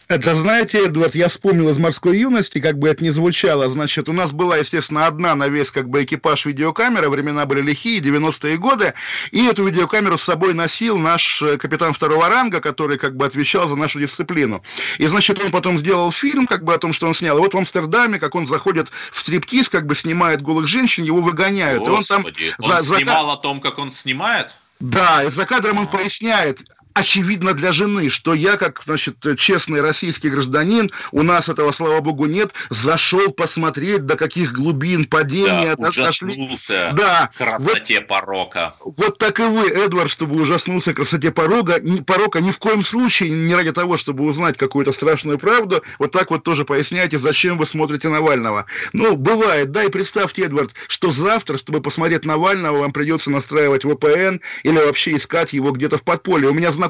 Это, 0.08 0.34
знаете, 0.34 0.86
Эдвард, 0.86 1.14
я 1.14 1.28
вспомнил 1.28 1.68
из 1.68 1.76
морской 1.76 2.16
юности, 2.16 2.60
как 2.60 2.78
бы 2.78 2.88
это 2.88 3.04
ни 3.04 3.10
звучало. 3.10 3.68
Значит, 3.68 4.08
у 4.08 4.14
нас 4.14 4.32
была, 4.32 4.56
естественно, 4.56 5.06
одна 5.06 5.34
на 5.34 5.48
весь 5.48 5.70
как 5.70 5.90
бы 5.90 6.02
экипаж 6.02 6.46
видеокамера, 6.46 7.10
времена 7.10 7.44
были 7.44 7.60
лихие, 7.60 8.00
90-е 8.00 8.56
годы, 8.56 8.94
и 9.32 9.44
эту 9.44 9.66
видеокамеру 9.66 10.16
с 10.16 10.22
собой 10.22 10.54
носил 10.54 10.96
наш 10.96 11.42
э, 11.42 11.58
капитан 11.58 11.92
второго 11.92 12.26
ранга, 12.30 12.62
который 12.62 12.96
как 12.96 13.16
бы 13.16 13.26
отвечал 13.26 13.68
за 13.68 13.76
нашу 13.76 14.00
дисциплину. 14.00 14.62
И, 14.96 15.06
значит, 15.08 15.44
он 15.44 15.50
потом 15.50 15.76
сделал 15.76 16.10
фильм, 16.10 16.46
как 16.46 16.64
бы 16.64 16.72
о 16.72 16.78
том, 16.78 16.94
что 16.94 17.06
он 17.06 17.12
снял. 17.12 17.36
И 17.36 17.40
вот 17.42 17.52
в 17.52 17.58
Амстердаме, 17.58 18.18
как 18.18 18.34
он 18.34 18.46
заходит 18.46 18.88
в 19.12 19.20
стриптиз, 19.20 19.68
как 19.68 19.84
бы 19.84 19.94
снимает 19.94 20.40
голых 20.40 20.68
женщин, 20.68 21.04
его 21.04 21.20
выгоняют. 21.20 21.86
Господи, 21.86 22.44
и 22.44 22.48
он 22.48 22.54
там... 22.64 22.76
Он 22.78 22.82
за, 22.82 22.96
снимал 22.96 23.26
за... 23.26 23.32
о 23.34 23.36
том, 23.36 23.60
как 23.60 23.78
он 23.78 23.90
снимает? 23.90 24.52
Да, 24.80 25.24
и 25.24 25.28
за 25.28 25.44
кадром 25.44 25.78
он 25.78 25.86
поясняет, 25.88 26.60
очевидно 26.98 27.54
для 27.54 27.72
жены, 27.72 28.08
что 28.08 28.34
я, 28.34 28.56
как, 28.56 28.82
значит, 28.84 29.16
честный 29.38 29.80
российский 29.80 30.28
гражданин, 30.28 30.90
у 31.12 31.22
нас 31.22 31.48
этого, 31.48 31.70
слава 31.72 32.00
богу, 32.00 32.26
нет, 32.26 32.52
зашел 32.70 33.30
посмотреть, 33.30 34.04
до 34.04 34.16
каких 34.16 34.52
глубин 34.52 35.04
падения 35.04 35.76
да, 35.76 35.88
ужаснулся 35.88 36.92
да, 36.96 37.30
красоте 37.36 38.00
вот, 38.00 38.08
порока. 38.08 38.74
Вот 38.80 39.18
так 39.18 39.38
и 39.40 39.44
вы, 39.44 39.68
Эдвард, 39.68 40.10
чтобы 40.10 40.40
ужаснулся 40.40 40.92
красоте 40.92 41.30
порока, 41.30 41.78
ни, 41.80 42.00
порока 42.00 42.40
ни 42.40 42.50
в 42.50 42.58
коем 42.58 42.84
случае, 42.84 43.30
не 43.30 43.54
ради 43.54 43.72
того, 43.72 43.96
чтобы 43.96 44.24
узнать 44.24 44.56
какую-то 44.56 44.92
страшную 44.92 45.38
правду, 45.38 45.82
вот 45.98 46.12
так 46.12 46.30
вот 46.30 46.42
тоже 46.42 46.64
поясняйте, 46.64 47.18
зачем 47.18 47.58
вы 47.58 47.66
смотрите 47.66 48.08
Навального. 48.08 48.66
Ну, 48.92 49.16
бывает, 49.16 49.70
да, 49.70 49.84
и 49.84 49.88
представьте, 49.88 50.42
Эдвард, 50.42 50.74
что 50.88 51.12
завтра, 51.12 51.58
чтобы 51.58 51.80
посмотреть 51.80 52.24
Навального, 52.24 52.78
вам 52.78 52.92
придется 52.92 53.30
настраивать 53.30 53.84
VPN 53.84 54.40
или 54.64 54.76
вообще 54.78 55.16
искать 55.16 55.52
его 55.52 55.70
где-то 55.70 55.98
в 55.98 56.02
подполье. 56.02 56.50
У 56.50 56.54
меня 56.54 56.72
знакомый, 56.72 56.87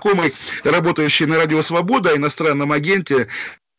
работающий 0.64 1.26
на 1.26 1.36
Радио 1.36 1.62
Свобода, 1.62 2.16
иностранном 2.16 2.72
агенте, 2.72 3.28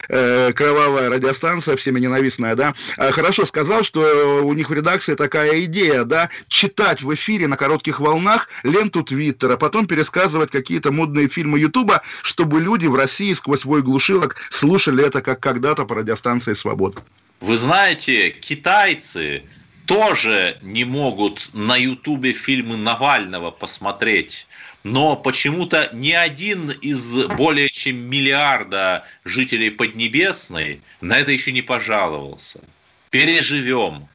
э, 0.07 0.53
кровавая 0.53 1.09
радиостанция, 1.09 1.75
всеми 1.75 1.99
ненавистная, 1.99 2.55
да, 2.55 2.73
э, 2.97 3.11
хорошо 3.11 3.45
сказал, 3.45 3.83
что 3.83 4.45
у 4.45 4.53
них 4.53 4.69
в 4.69 4.73
редакции 4.73 5.15
такая 5.15 5.65
идея, 5.65 6.03
да, 6.03 6.29
читать 6.47 7.01
в 7.01 7.13
эфире 7.13 7.47
на 7.47 7.57
коротких 7.57 7.99
волнах 7.99 8.49
ленту 8.63 9.03
Твиттера, 9.03 9.57
потом 9.57 9.88
пересказывать 9.88 10.51
какие-то 10.51 10.91
модные 10.91 11.27
фильмы 11.27 11.59
Ютуба, 11.59 12.01
чтобы 12.21 12.61
люди 12.61 12.88
в 12.88 12.95
России 12.95 13.33
сквозь 13.33 13.61
свой 13.61 13.81
глушилок 13.81 14.35
слушали 14.51 15.05
это, 15.05 15.21
как 15.21 15.39
когда-то 15.39 15.85
по 15.85 15.95
радиостанции 15.95 16.53
«Свобода». 16.53 17.01
Вы 17.41 17.55
знаете, 17.55 18.31
китайцы 18.31 19.43
тоже 19.85 20.57
не 20.61 20.83
могут 20.83 21.49
на 21.53 21.75
Ютубе 21.75 22.31
фильмы 22.33 22.77
Навального 22.77 23.49
посмотреть 23.49 24.47
но 24.83 25.15
почему-то 25.15 25.89
ни 25.93 26.12
один 26.12 26.69
из 26.69 27.25
более 27.38 27.69
чем 27.69 27.98
миллиарда 27.98 29.03
жителей 29.25 29.71
Поднебесной 29.71 30.81
на 31.01 31.19
это 31.19 31.31
еще 31.31 31.51
не 31.51 31.62
пожаловался. 31.62 32.62
Переживем. 33.09 34.07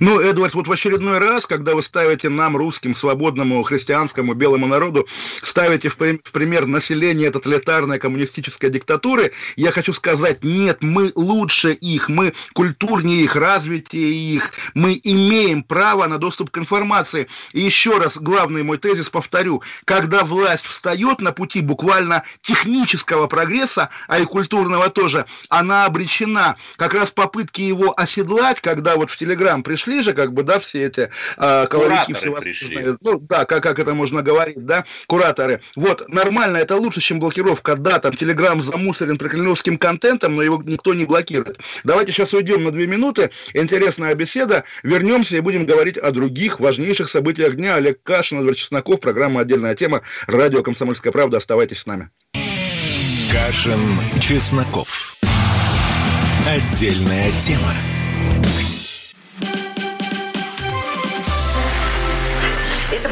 Ну, 0.00 0.20
Эдвард, 0.20 0.54
вот 0.54 0.68
в 0.68 0.72
очередной 0.72 1.18
раз, 1.18 1.46
когда 1.46 1.74
вы 1.74 1.82
ставите 1.82 2.28
нам, 2.28 2.56
русским, 2.56 2.94
свободному, 2.94 3.62
христианскому, 3.62 4.34
белому 4.34 4.66
народу, 4.66 5.06
ставите 5.42 5.88
в, 5.88 5.96
в 5.96 6.32
пример 6.32 6.66
население 6.66 7.30
тоталитарной 7.30 7.98
коммунистической 7.98 8.70
диктатуры, 8.70 9.32
я 9.56 9.70
хочу 9.70 9.92
сказать, 9.92 10.44
нет, 10.44 10.82
мы 10.82 11.12
лучше 11.14 11.72
их, 11.72 12.08
мы 12.08 12.32
культурнее 12.52 13.22
их, 13.22 13.36
развитие 13.36 14.12
их, 14.12 14.52
мы 14.74 15.00
имеем 15.02 15.62
право 15.62 16.06
на 16.06 16.18
доступ 16.18 16.50
к 16.50 16.58
информации. 16.58 17.28
И 17.52 17.60
еще 17.60 17.98
раз, 17.98 18.18
главный 18.18 18.62
мой 18.62 18.78
тезис 18.78 19.08
повторю, 19.08 19.62
когда 19.84 20.24
власть 20.24 20.66
встает 20.66 21.20
на 21.20 21.32
пути 21.32 21.60
буквально 21.60 22.22
технического 22.42 23.26
прогресса, 23.26 23.88
а 24.08 24.18
и 24.18 24.24
культурного 24.24 24.90
тоже, 24.90 25.26
она 25.48 25.86
обречена. 25.86 26.56
Как 26.76 26.94
раз 26.94 27.10
попытки 27.10 27.62
его 27.62 27.94
оседлать, 27.96 28.60
когда 28.60 28.96
вот 28.96 29.10
в 29.10 29.16
Телеграм 29.16 29.62
пришли 29.66 30.00
же, 30.00 30.12
как 30.12 30.32
бы, 30.32 30.44
да, 30.44 30.60
все 30.60 30.84
эти 30.84 31.10
э, 31.36 31.66
колорики 31.66 32.14
всевозможные. 32.14 32.96
Ну, 33.02 33.18
да, 33.18 33.44
как, 33.44 33.64
как 33.64 33.80
это 33.80 33.94
можно 33.94 34.22
говорить, 34.22 34.64
да, 34.64 34.84
кураторы. 35.08 35.60
Вот, 35.74 36.08
нормально, 36.08 36.58
это 36.58 36.76
лучше, 36.76 37.00
чем 37.00 37.18
блокировка. 37.18 37.74
Да, 37.74 37.98
там 37.98 38.12
Телеграм 38.12 38.62
замусорен 38.62 39.18
прикремлевским 39.18 39.76
контентом, 39.76 40.36
но 40.36 40.42
его 40.42 40.62
никто 40.64 40.94
не 40.94 41.04
блокирует. 41.04 41.58
Давайте 41.82 42.12
сейчас 42.12 42.32
уйдем 42.32 42.62
на 42.62 42.70
две 42.70 42.86
минуты. 42.86 43.32
Интересная 43.54 44.14
беседа. 44.14 44.62
Вернемся 44.84 45.36
и 45.36 45.40
будем 45.40 45.66
говорить 45.66 45.98
о 45.98 46.12
других 46.12 46.60
важнейших 46.60 47.10
событиях 47.10 47.56
дня. 47.56 47.74
Олег 47.74 48.00
Кашин, 48.04 48.38
Эдвард 48.38 48.56
Чесноков, 48.56 49.00
программа 49.00 49.40
«Отдельная 49.40 49.74
тема». 49.74 50.02
Радио 50.28 50.62
«Комсомольская 50.62 51.12
правда». 51.12 51.38
Оставайтесь 51.38 51.80
с 51.80 51.86
нами. 51.86 52.10
Кашин, 53.32 53.80
Чесноков. 54.20 55.16
Отдельная 56.46 57.32
тема. 57.40 57.74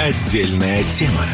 Отдельная 0.00 0.82
тема. 0.84 1.26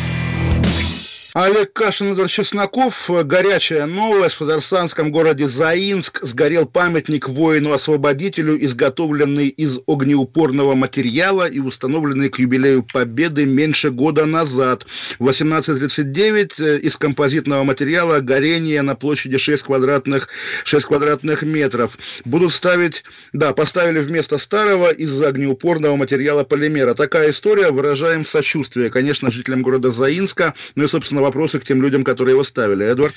Олег 1.32 1.72
Кашин, 1.72 2.12
Эдвард 2.12 2.28
Чесноков. 2.28 3.08
Горячая 3.08 3.87
новость. 3.87 4.34
В 4.34 4.38
татарстанском 4.40 5.12
городе 5.12 5.46
Заинск 5.46 6.18
сгорел 6.22 6.66
памятник 6.66 7.28
воину-освободителю, 7.28 8.62
изготовленный 8.64 9.46
из 9.46 9.78
огнеупорного 9.87 10.75
материала 10.75 11.49
и 11.49 11.60
установленный 11.60 12.30
к 12.30 12.40
юбилею 12.40 12.82
Победы 12.82 13.46
меньше 13.46 13.90
года 13.90 14.26
назад. 14.26 14.87
В 15.20 15.28
18.39 15.28 16.52
э, 16.58 16.78
из 16.80 16.96
композитного 16.96 17.62
материала 17.62 18.18
горение 18.18 18.82
на 18.82 18.96
площади 18.96 19.38
6 19.38 19.62
квадратных, 19.62 20.28
6 20.64 20.87
квадратных 20.87 21.42
метров. 21.42 21.96
Будут 22.25 22.52
ставить, 22.52 23.04
да, 23.32 23.52
поставили 23.52 24.00
вместо 24.00 24.37
старого 24.37 24.90
из 24.90 25.22
огнеупорного 25.22 25.94
материала 25.94 26.42
полимера. 26.42 26.94
Такая 26.94 27.30
история. 27.30 27.70
Выражаем 27.70 28.25
сочувствие, 28.25 28.90
конечно, 28.90 29.30
жителям 29.30 29.62
города 29.62 29.90
Заинска, 29.90 30.54
ну 30.75 30.84
и, 30.84 30.88
собственно, 30.88 31.20
на 31.21 31.27
вопросы 31.27 31.61
к 31.61 31.65
тем 31.65 31.83
людям, 31.83 32.03
которые 32.03 32.33
его 32.33 32.45
ставили. 32.45 32.87
Эдвард? 32.87 33.15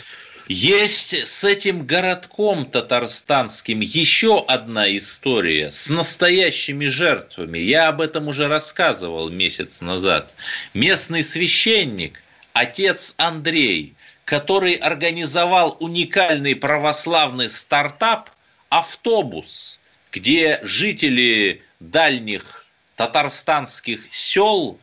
Есть 0.50 1.14
с 1.14 1.46
этим 1.46 1.88
городком 1.88 2.66
татарстанским 2.66 3.80
еще 3.80 4.44
одна 4.46 4.86
история 4.98 5.72
с 5.72 5.88
настоящими 5.88 6.88
жертвами. 6.88 7.60
Я 7.60 7.88
об 7.88 8.02
этом 8.02 8.28
уже 8.28 8.50
рассказывал 8.50 9.30
месяц 9.30 9.80
назад. 9.80 10.34
Местный 10.74 11.24
священник, 11.24 12.22
отец 12.52 13.14
Андрей, 13.16 13.96
который 14.26 14.74
организовал 14.74 15.78
уникальный 15.80 16.58
православный 16.58 17.50
стартап 17.50 18.30
«Автобус», 18.68 19.80
где 20.12 20.60
жители 20.64 21.62
дальних 21.80 22.66
татарстанских 22.98 24.02
сел 24.12 24.78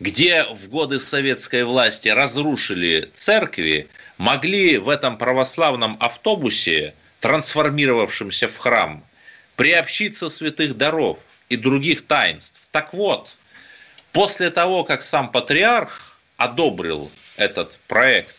где 0.00 0.44
в 0.44 0.68
годы 0.68 1.00
советской 1.00 1.64
власти 1.64 2.08
разрушили 2.08 3.10
церкви, 3.14 3.88
могли 4.18 4.78
в 4.78 4.88
этом 4.88 5.16
православном 5.16 5.96
автобусе, 6.00 6.94
трансформировавшемся 7.20 8.48
в 8.48 8.56
храм, 8.58 9.04
приобщиться 9.56 10.28
святых 10.28 10.76
даров 10.76 11.18
и 11.48 11.56
других 11.56 12.06
таинств. 12.06 12.68
Так 12.72 12.92
вот, 12.92 13.36
после 14.12 14.50
того, 14.50 14.84
как 14.84 15.02
сам 15.02 15.30
патриарх 15.30 16.20
одобрил 16.36 17.10
этот 17.36 17.78
проект, 17.88 18.36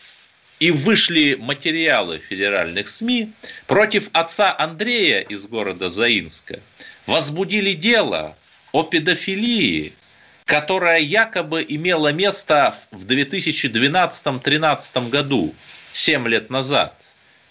и 0.60 0.72
вышли 0.72 1.36
материалы 1.38 2.18
федеральных 2.18 2.88
СМИ 2.88 3.30
против 3.68 4.10
отца 4.12 4.54
Андрея 4.58 5.20
из 5.20 5.46
города 5.46 5.88
Заинска, 5.88 6.60
возбудили 7.06 7.74
дело 7.74 8.36
о 8.72 8.82
педофилии 8.82 9.92
которая 10.48 11.00
якобы 11.00 11.64
имела 11.68 12.10
место 12.10 12.74
в 12.90 13.04
2012-2013 13.04 15.10
году, 15.10 15.54
7 15.92 16.26
лет 16.26 16.48
назад. 16.48 16.94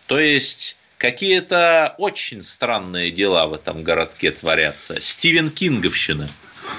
То 0.08 0.20
есть 0.20 0.78
какие-то 0.98 1.94
очень 2.00 2.44
странные 2.44 3.12
дела 3.12 3.46
в 3.46 3.54
этом 3.54 3.84
городке 3.84 4.32
творятся. 4.32 5.00
Стивен 5.00 5.52
Кинговщина. 5.52 6.28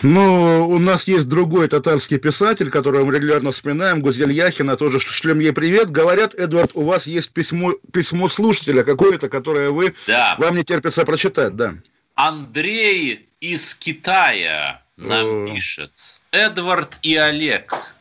Ну, 0.03 0.69
у 0.69 0.81
нас 0.81 1.07
есть 1.07 1.29
другой 1.29 1.69
татарский 1.69 2.19
писатель, 2.19 2.69
которого 2.69 3.05
мы 3.05 3.15
регулярно 3.15 3.53
вспоминаем, 3.53 4.01
Гузель 4.01 4.33
Яхина, 4.33 4.77
тоже 4.77 4.99
шлем 4.99 5.39
ей 5.39 5.53
привет. 5.53 5.91
Говорят, 5.91 6.35
Эдвард, 6.35 6.73
у 6.75 6.83
вас 6.83 7.07
есть 7.07 7.31
письмо, 7.31 7.75
письмо 7.93 8.29
слушателя 8.29 8.83
какое-то, 8.83 9.29
которое 9.29 9.71
вы, 9.71 9.95
да. 10.09 10.35
вам 10.41 10.57
не 10.57 10.65
терпится 10.65 11.05
прочитать, 11.05 11.55
да. 11.55 11.75
Андрей 12.17 13.29
из 13.41 13.77
Китая 13.77 14.83
нам 14.99 15.47
пишет. 15.47 15.93
Эдвард 16.33 16.99
и 17.03 17.17
Олег, 17.17 17.95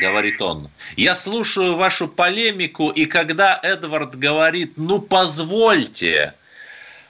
говорит 0.00 0.40
он, 0.40 0.70
я 0.96 1.14
слушаю 1.14 1.76
вашу 1.76 2.08
полемику, 2.08 2.88
и 2.88 3.06
когда 3.06 3.58
Эдвард 3.62 4.18
говорит, 4.18 4.74
ну 4.76 5.00
позвольте, 5.00 6.34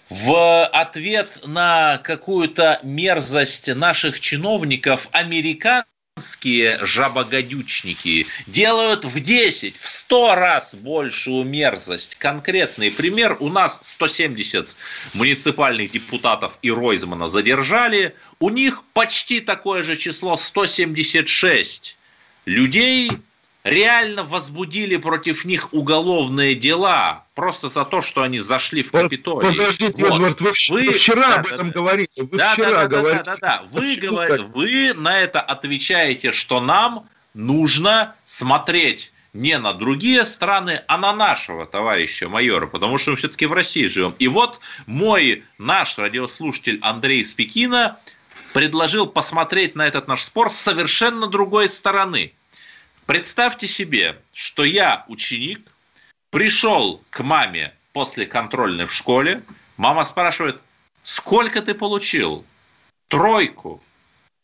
в 0.08 0.66
ответ 0.66 1.40
на 1.46 1.98
какую-то 1.98 2.80
мерзость 2.82 3.74
наших 3.74 4.20
чиновников 4.20 5.08
американцы 5.12 5.88
иранские 6.16 6.78
жабогодючники 6.80 8.26
делают 8.46 9.04
в 9.04 9.20
10, 9.20 9.76
в 9.76 9.88
100 9.88 10.34
раз 10.36 10.74
большую 10.74 11.44
мерзость. 11.44 12.14
Конкретный 12.16 12.92
пример. 12.92 13.36
У 13.40 13.48
нас 13.48 13.80
170 13.82 14.68
муниципальных 15.14 15.90
депутатов 15.90 16.58
и 16.62 16.70
Ройзмана 16.70 17.26
задержали. 17.26 18.14
У 18.38 18.50
них 18.50 18.84
почти 18.92 19.40
такое 19.40 19.82
же 19.82 19.96
число 19.96 20.36
176 20.36 21.96
людей 22.46 23.10
реально 23.64 24.22
возбудили 24.24 24.96
против 24.96 25.44
них 25.44 25.72
уголовные 25.72 26.54
дела 26.54 27.24
просто 27.34 27.68
за 27.70 27.84
то, 27.84 28.02
что 28.02 28.22
они 28.22 28.38
зашли 28.38 28.82
в 28.82 28.92
Капитолий. 28.92 29.48
Подождите, 29.48 30.04
вот. 30.04 30.16
Эдвард, 30.16 30.40
вы, 30.40 30.52
вы 30.68 30.92
вчера 30.92 31.28
да, 31.28 31.34
об 31.36 31.46
этом 31.46 31.68
да, 31.68 31.74
говорили. 31.74 32.08
Вы 32.16 32.38
да, 32.38 32.52
вчера 32.52 32.70
да, 32.70 32.76
да, 32.76 32.86
говорили. 32.86 33.22
Да, 33.24 33.36
да, 33.36 33.36
да. 33.40 33.64
Вы, 33.70 33.96
говор... 33.96 34.42
вы 34.44 34.92
на 34.94 35.18
это 35.18 35.40
отвечаете, 35.40 36.30
что 36.30 36.60
нам 36.60 37.08
нужно 37.32 38.14
смотреть 38.26 39.12
не 39.32 39.58
на 39.58 39.72
другие 39.72 40.26
страны, 40.26 40.82
а 40.86 40.96
на 40.96 41.12
нашего 41.12 41.66
товарища 41.66 42.28
майора, 42.28 42.66
потому 42.66 42.98
что 42.98 43.10
мы 43.10 43.16
все-таки 43.16 43.46
в 43.46 43.52
России 43.52 43.86
живем. 43.86 44.14
И 44.20 44.28
вот 44.28 44.60
мой, 44.86 45.42
наш 45.58 45.98
радиослушатель 45.98 46.78
Андрей 46.82 47.24
Спекина 47.24 47.98
предложил 48.52 49.06
посмотреть 49.06 49.74
на 49.74 49.88
этот 49.88 50.06
наш 50.06 50.22
спор 50.22 50.50
с 50.50 50.54
совершенно 50.54 51.26
другой 51.26 51.70
стороны– 51.70 52.34
Представьте 53.06 53.66
себе, 53.66 54.16
что 54.32 54.64
я 54.64 55.04
ученик, 55.08 55.70
пришел 56.30 57.02
к 57.10 57.22
маме 57.22 57.74
после 57.92 58.24
контрольной 58.24 58.86
в 58.86 58.92
школе, 58.92 59.42
мама 59.76 60.04
спрашивает, 60.04 60.60
сколько 61.02 61.60
ты 61.60 61.74
получил? 61.74 62.44
Тройку. 63.08 63.82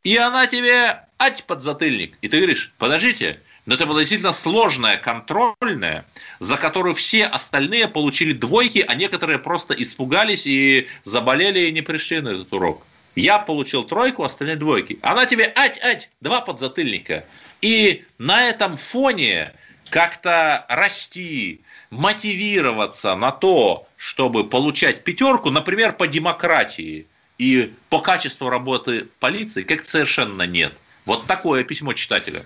И 0.05 0.17
она 0.17 0.47
тебе, 0.47 1.05
ать, 1.19 1.45
подзатыльник. 1.45 2.19
И 2.21 2.29
ты 2.29 2.37
говоришь, 2.37 2.73
подождите, 2.77 3.41
но 3.65 3.75
это 3.75 3.87
была 3.87 4.01
действительно 4.01 4.33
сложная 4.33 4.99
контрольная, 4.99 6.05
за 6.39 6.57
которую 6.59 6.95
все 6.95 7.27
остальные 7.27 7.89
получили 7.89 8.35
двойки, 8.35 8.85
а 8.87 8.95
некоторые 8.95 9.39
просто 9.39 9.73
испугались 9.75 10.47
и 10.47 10.87
заболели 11.05 11.61
и 11.61 11.73
не 11.73 11.81
пришли 11.81 12.21
на 12.21 12.31
этот 12.31 12.53
урок. 12.53 12.87
Я 13.17 13.39
получил 13.39 13.85
тройку, 13.85 14.23
остальные 14.23 14.57
двойки. 14.57 14.99
Она 15.03 15.27
тебе, 15.27 15.51
ать, 15.55 15.83
ать, 15.83 16.11
два 16.21 16.43
подзатыльника. 16.43 17.25
И 17.63 18.05
на 18.19 18.49
этом 18.49 18.77
фоне 18.77 19.53
как-то 19.91 20.65
расти, 20.69 21.61
мотивироваться 21.91 23.15
на 23.17 23.33
то, 23.33 23.87
чтобы 23.97 24.49
получать 24.49 25.05
пятерку, 25.05 25.51
например, 25.51 25.93
по 25.93 26.07
демократии 26.07 27.07
и 27.39 27.73
по 27.89 28.01
качеству 28.01 28.49
работы 28.49 29.09
полиции, 29.19 29.63
как 29.63 29.85
совершенно 29.85 30.43
нет. 30.43 30.73
Вот 31.05 31.27
такое 31.27 31.65
письмо 31.65 31.93
читателя. 31.93 32.45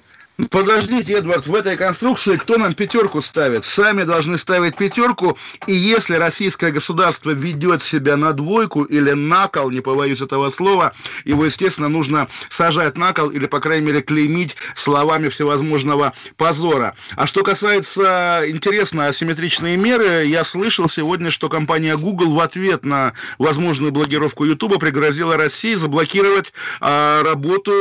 Подождите, 0.51 1.13
Эдвард, 1.13 1.47
в 1.47 1.55
этой 1.55 1.77
конструкции 1.77 2.37
кто 2.37 2.57
нам 2.57 2.75
пятерку 2.75 3.23
ставит? 3.23 3.65
Сами 3.65 4.03
должны 4.03 4.37
ставить 4.37 4.77
пятерку, 4.77 5.39
и 5.69 5.73
если 5.73 6.15
российское 6.17 6.73
государство 6.73 7.31
ведет 7.31 7.83
себя 7.83 8.17
на 8.17 8.33
двойку 8.33 8.83
или 8.83 9.13
на 9.13 9.47
кол, 9.47 9.71
не 9.71 9.81
побоюсь 9.81 10.21
этого 10.21 10.51
слова, 10.51 10.93
его, 11.25 11.45
естественно, 11.45 11.89
нужно 11.89 12.27
сажать 12.51 12.99
на 12.99 13.13
кол 13.13 13.31
или, 13.31 13.47
по 13.47 13.61
крайней 13.61 13.87
мере, 13.87 14.03
клеймить 14.03 14.57
словами 14.75 15.29
всевозможного 15.29 16.15
позора. 16.37 16.97
А 17.15 17.29
что 17.29 17.45
касается, 17.45 18.43
интересно, 18.49 19.07
асимметричные 19.07 19.77
меры, 19.77 20.25
я 20.25 20.43
слышал 20.43 20.89
сегодня, 20.89 21.31
что 21.31 21.49
компания 21.49 21.97
Google 21.97 22.35
в 22.35 22.41
ответ 22.41 22.85
на 22.85 23.13
возможную 23.39 23.93
блокировку 23.93 24.45
YouTube 24.45 24.81
пригрозила 24.81 25.37
России 25.37 25.77
заблокировать 25.77 26.53
а, 26.81 27.23
работу 27.23 27.73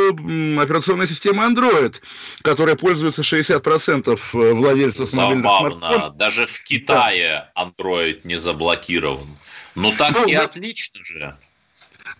операционной 0.59 1.07
системы 1.07 1.45
Android 1.45 1.95
которой 2.43 2.75
пользуются 2.75 3.21
60% 3.21 4.19
э, 4.33 4.53
владельцев 4.53 5.09
Забавно. 5.09 5.35
мобильных 5.35 5.79
смартфонов. 5.79 6.17
Даже 6.17 6.45
в 6.45 6.63
Китае 6.63 7.49
Android 7.57 8.19
не 8.23 8.35
заблокирован. 8.35 9.27
Ну 9.75 9.91
так 9.97 10.11
ну, 10.15 10.27
и 10.27 10.33
да. 10.33 10.43
отлично 10.43 11.03
же. 11.03 11.35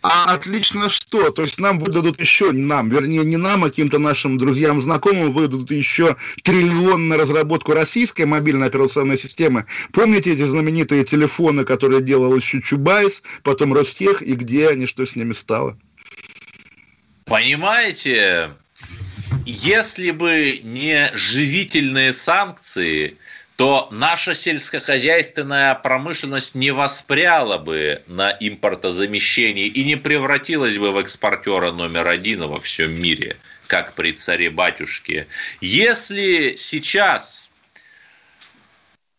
А 0.01 0.33
отлично 0.33 0.89
что? 0.89 1.31
То 1.31 1.43
есть 1.43 1.59
нам 1.59 1.79
выдадут 1.79 2.19
еще, 2.19 2.51
нам, 2.51 2.89
вернее, 2.89 3.23
не 3.23 3.37
нам, 3.37 3.63
а 3.63 3.69
каким-то 3.69 3.99
нашим 3.99 4.37
друзьям, 4.37 4.81
знакомым 4.81 5.31
выдадут 5.31 5.71
еще 5.71 6.17
триллион 6.43 7.07
на 7.07 7.15
разработку 7.15 7.71
российской 7.71 8.25
мобильной 8.25 8.67
операционной 8.67 9.17
системы. 9.17 9.65
Помните 9.93 10.33
эти 10.33 10.43
знаменитые 10.43 11.05
телефоны, 11.05 11.63
которые 11.63 12.01
делал 12.01 12.35
еще 12.35 12.61
Чубайс, 12.61 13.23
потом 13.43 13.73
Ростех, 13.73 14.21
и 14.21 14.33
где 14.33 14.69
они, 14.69 14.87
что 14.87 15.05
с 15.05 15.15
ними 15.15 15.31
стало? 15.31 15.77
Понимаете, 17.23 18.51
если 19.45 20.11
бы 20.11 20.59
не 20.63 21.11
живительные 21.13 22.13
санкции, 22.13 23.17
то 23.55 23.87
наша 23.91 24.33
сельскохозяйственная 24.33 25.75
промышленность 25.75 26.55
не 26.55 26.71
воспряла 26.71 27.57
бы 27.57 28.01
на 28.07 28.31
импортозамещение 28.31 29.67
и 29.67 29.83
не 29.83 29.95
превратилась 29.95 30.77
бы 30.77 30.91
в 30.91 30.97
экспортера 30.97 31.71
номер 31.71 32.07
один 32.07 32.47
во 32.47 32.59
всем 32.59 32.99
мире, 32.99 33.37
как 33.67 33.93
при 33.93 34.11
царе-батюшке. 34.13 35.27
Если 35.61 36.55
сейчас 36.57 37.49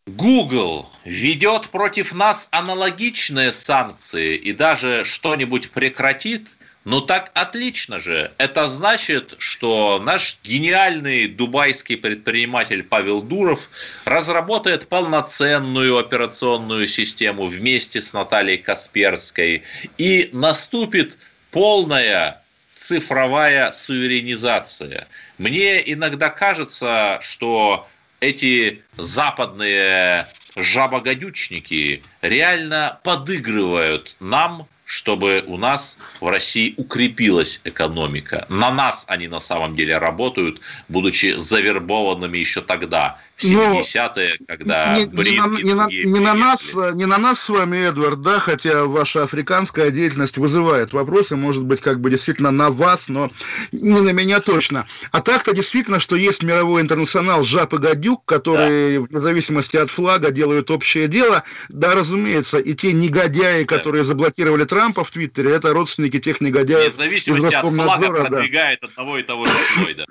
Google 0.07 0.91
ведет 1.05 1.69
против 1.69 2.13
нас 2.13 2.49
аналогичные 2.51 3.53
санкции 3.53 4.37
и 4.37 4.53
даже 4.53 5.05
что-нибудь 5.05 5.71
прекратит– 5.71 6.49
ну 6.85 7.01
так 7.01 7.31
отлично 7.35 7.99
же. 7.99 8.31
Это 8.39 8.67
значит, 8.67 9.35
что 9.39 10.01
наш 10.03 10.39
гениальный 10.43 11.27
дубайский 11.27 11.97
предприниматель 11.97 12.83
Павел 12.83 13.23
Дуров 13.23 13.71
разработает 14.05 14.89
полноценную 14.89 15.99
операционную 15.99 16.87
систему 16.87 17.47
вместе 17.47 18.01
с 18.01 18.13
Натальей 18.13 18.59
Касперской. 18.59 19.63
И 19.99 20.29
наступит 20.33 21.17
полная 21.51 22.43
цифровая 22.75 23.73
суверенизация. 23.73 25.09
Мне 25.39 25.81
иногда 25.91 26.29
кажется, 26.29 27.19
что 27.23 27.89
эти 28.21 28.83
западные 28.97 30.27
жабогодючники 30.57 32.03
реально 32.23 33.01
подыгрывают 33.03 34.17
нам 34.21 34.69
чтобы 34.85 35.43
у 35.47 35.57
нас 35.57 35.99
в 36.21 36.29
России 36.29 36.75
укрепилась 36.77 37.61
экономика. 37.65 38.47
На 38.49 38.71
нас 38.71 39.05
они 39.09 39.29
на 39.29 39.41
самом 39.41 39.77
деле 39.77 39.99
работают, 39.99 40.61
будучи 40.89 41.35
завербованными 41.37 42.39
еще 42.39 42.61
тогда, 42.61 43.19
в 43.37 43.43
70-е, 43.43 44.37
ну, 44.39 44.47
когда 44.47 44.97
не, 44.97 45.07
не, 45.07 45.41
на, 45.41 45.47
не, 45.47 45.75
на, 45.75 45.89
не, 45.89 46.21
на 46.21 46.35
нас, 46.35 46.75
не 46.95 47.07
на 47.07 47.19
нас 47.19 47.41
с 47.41 47.49
вами, 47.49 47.89
Эдвард, 47.89 48.23
да, 48.23 48.39
хотя 48.39 48.85
ваша 48.85 49.25
африканская 49.25 49.91
деятельность 49.91 50.39
вызывает 50.39 50.93
вопросы, 50.93 51.35
может 51.35 51.65
быть, 51.65 51.81
как 51.81 52.01
бы 52.01 52.11
действительно 52.11 52.53
на 52.53 52.71
вас, 52.71 53.09
но 53.09 53.31
не 53.73 54.01
на 54.01 54.11
меня 54.11 54.41
точно. 54.41 54.87
А 55.11 55.21
так-то 55.21 55.53
действительно, 55.53 55.99
что 55.99 56.17
есть 56.17 56.43
мировой 56.43 56.83
интернационал 56.83 57.43
Жап 57.43 57.75
и 57.75 57.79
Гадюк, 57.79 58.25
которые 58.25 59.01
да. 59.01 59.07
вне 59.07 59.19
зависимости 59.19 59.77
от 59.77 59.91
флага 59.91 60.31
делают 60.31 60.71
общее 60.71 61.09
дело. 61.09 61.43
Да, 61.69 61.95
разумеется, 61.95 62.59
и 62.59 62.75
те 62.75 62.93
негодяи, 62.93 63.65
да. 63.65 63.77
которые 63.77 64.05
заблокировали 64.05 64.65
Трампа 64.65 65.05
в 65.05 65.11
Твиттере, 65.11 65.53
это 65.53 65.73
родственники 65.73 66.21
тех 66.21 66.41
негодяев 66.41 66.95
Вне 66.95 67.05
зависимости 67.05 67.49
из 67.49 67.55
от 67.55 67.75
флага 67.75 68.11
продвигает 68.11 68.79
да. 68.81 68.89
одного 68.89 69.19
и 69.19 69.23
того 69.23 69.47
же 69.47 69.53
Флойда. 69.53 70.07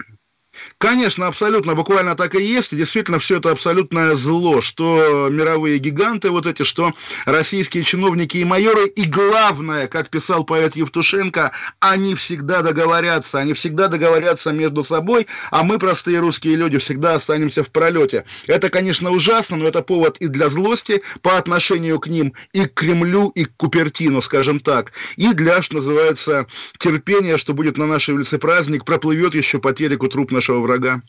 Конечно, 0.83 1.27
абсолютно, 1.27 1.75
буквально 1.75 2.13
так 2.13 2.35
и 2.35 2.43
есть. 2.43 2.73
И 2.73 2.75
действительно, 2.75 3.17
все 3.17 3.37
это 3.37 3.51
абсолютное 3.51 4.15
зло, 4.15 4.59
что 4.59 5.29
мировые 5.31 5.77
гиганты 5.77 6.29
вот 6.29 6.45
эти, 6.45 6.63
что 6.63 6.91
российские 7.23 7.85
чиновники 7.85 8.35
и 8.35 8.43
майоры. 8.43 8.87
И 8.87 9.05
главное, 9.05 9.87
как 9.87 10.09
писал 10.09 10.43
поэт 10.43 10.75
Евтушенко, 10.75 11.53
они 11.79 12.15
всегда 12.15 12.61
договорятся, 12.63 13.39
они 13.39 13.53
всегда 13.53 13.87
договорятся 13.87 14.51
между 14.51 14.83
собой, 14.83 15.27
а 15.51 15.63
мы, 15.63 15.79
простые 15.79 16.19
русские 16.19 16.57
люди, 16.57 16.79
всегда 16.79 17.13
останемся 17.13 17.63
в 17.63 17.69
пролете. 17.69 18.25
Это, 18.47 18.69
конечно, 18.69 19.09
ужасно, 19.09 19.55
но 19.55 19.69
это 19.69 19.83
повод 19.83 20.17
и 20.17 20.27
для 20.27 20.49
злости 20.49 21.01
по 21.21 21.37
отношению 21.37 21.97
к 22.01 22.07
ним, 22.07 22.33
и 22.51 22.65
к 22.65 22.73
Кремлю, 22.73 23.29
и 23.29 23.45
к 23.45 23.55
Купертину, 23.55 24.21
скажем 24.21 24.59
так, 24.59 24.91
и 25.15 25.31
для, 25.31 25.61
что 25.61 25.75
называется, 25.75 26.45
терпения, 26.77 27.37
что 27.37 27.53
будет 27.53 27.77
на 27.77 27.87
нашей 27.87 28.15
улице 28.15 28.37
праздник, 28.37 28.83
проплывет 28.83 29.33
еще 29.33 29.59
по 29.59 29.71
телеку 29.71 30.09
труп 30.09 30.33
нашего 30.33 30.59
врага 30.59 30.72
врага? 30.73 31.01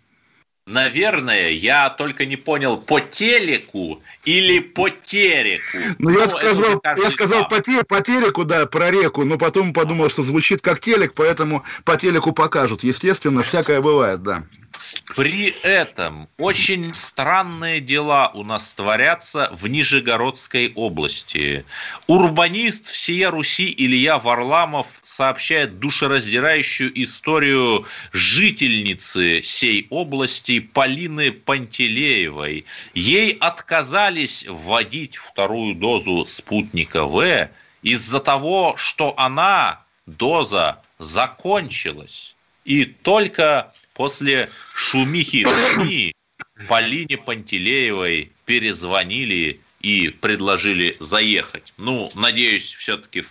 Наверное, 0.66 1.50
я 1.50 1.90
только 1.90 2.24
не 2.24 2.36
понял, 2.36 2.78
по 2.78 2.98
телеку 2.98 4.02
или 4.24 4.60
по 4.60 4.88
тереку. 4.88 5.76
Ну, 5.98 6.08
я 6.08 6.24
ну, 6.24 6.26
сказал, 6.26 6.82
я 6.96 7.10
сказал 7.10 7.48
по, 7.48 7.60
те, 7.60 7.84
по 7.84 8.00
телеку, 8.00 8.44
да, 8.44 8.64
про 8.64 8.90
реку, 8.90 9.24
но 9.24 9.36
потом 9.36 9.74
подумал, 9.74 10.08
что 10.08 10.22
звучит 10.22 10.62
как 10.62 10.80
телек, 10.80 11.12
поэтому 11.14 11.64
по 11.84 11.98
телеку 11.98 12.32
покажут. 12.32 12.82
Естественно, 12.82 13.42
всякое 13.42 13.82
бывает, 13.82 14.22
да. 14.22 14.44
При 15.16 15.54
этом 15.62 16.28
очень 16.38 16.92
странные 16.94 17.80
дела 17.80 18.30
у 18.34 18.42
нас 18.42 18.72
творятся 18.72 19.50
в 19.52 19.66
Нижегородской 19.66 20.72
области. 20.74 21.64
Урбанист 22.06 22.86
всея 22.86 23.30
Руси 23.30 23.72
Илья 23.76 24.18
Варламов 24.18 24.86
сообщает 25.02 25.78
душераздирающую 25.78 26.90
историю 27.02 27.86
жительницы 28.12 29.42
сей 29.42 29.86
области 29.90 30.60
Полины 30.60 31.32
Пантелеевой. 31.32 32.64
Ей 32.94 33.36
отказались 33.40 34.44
вводить 34.48 35.16
вторую 35.16 35.74
дозу 35.74 36.24
спутника 36.26 37.04
В 37.04 37.48
из-за 37.82 38.20
того, 38.20 38.74
что 38.76 39.14
она, 39.16 39.82
доза, 40.06 40.80
закончилась. 40.98 42.34
И 42.64 42.84
только 42.86 43.72
после 43.94 44.50
шумихи 44.74 45.46
СМИ 45.46 46.14
Полине 46.68 47.16
Пантелеевой 47.16 48.32
перезвонили 48.44 49.60
и 49.80 50.08
предложили 50.08 50.96
заехать. 51.00 51.72
Ну, 51.76 52.10
надеюсь, 52.14 52.72
все-таки 52.72 53.24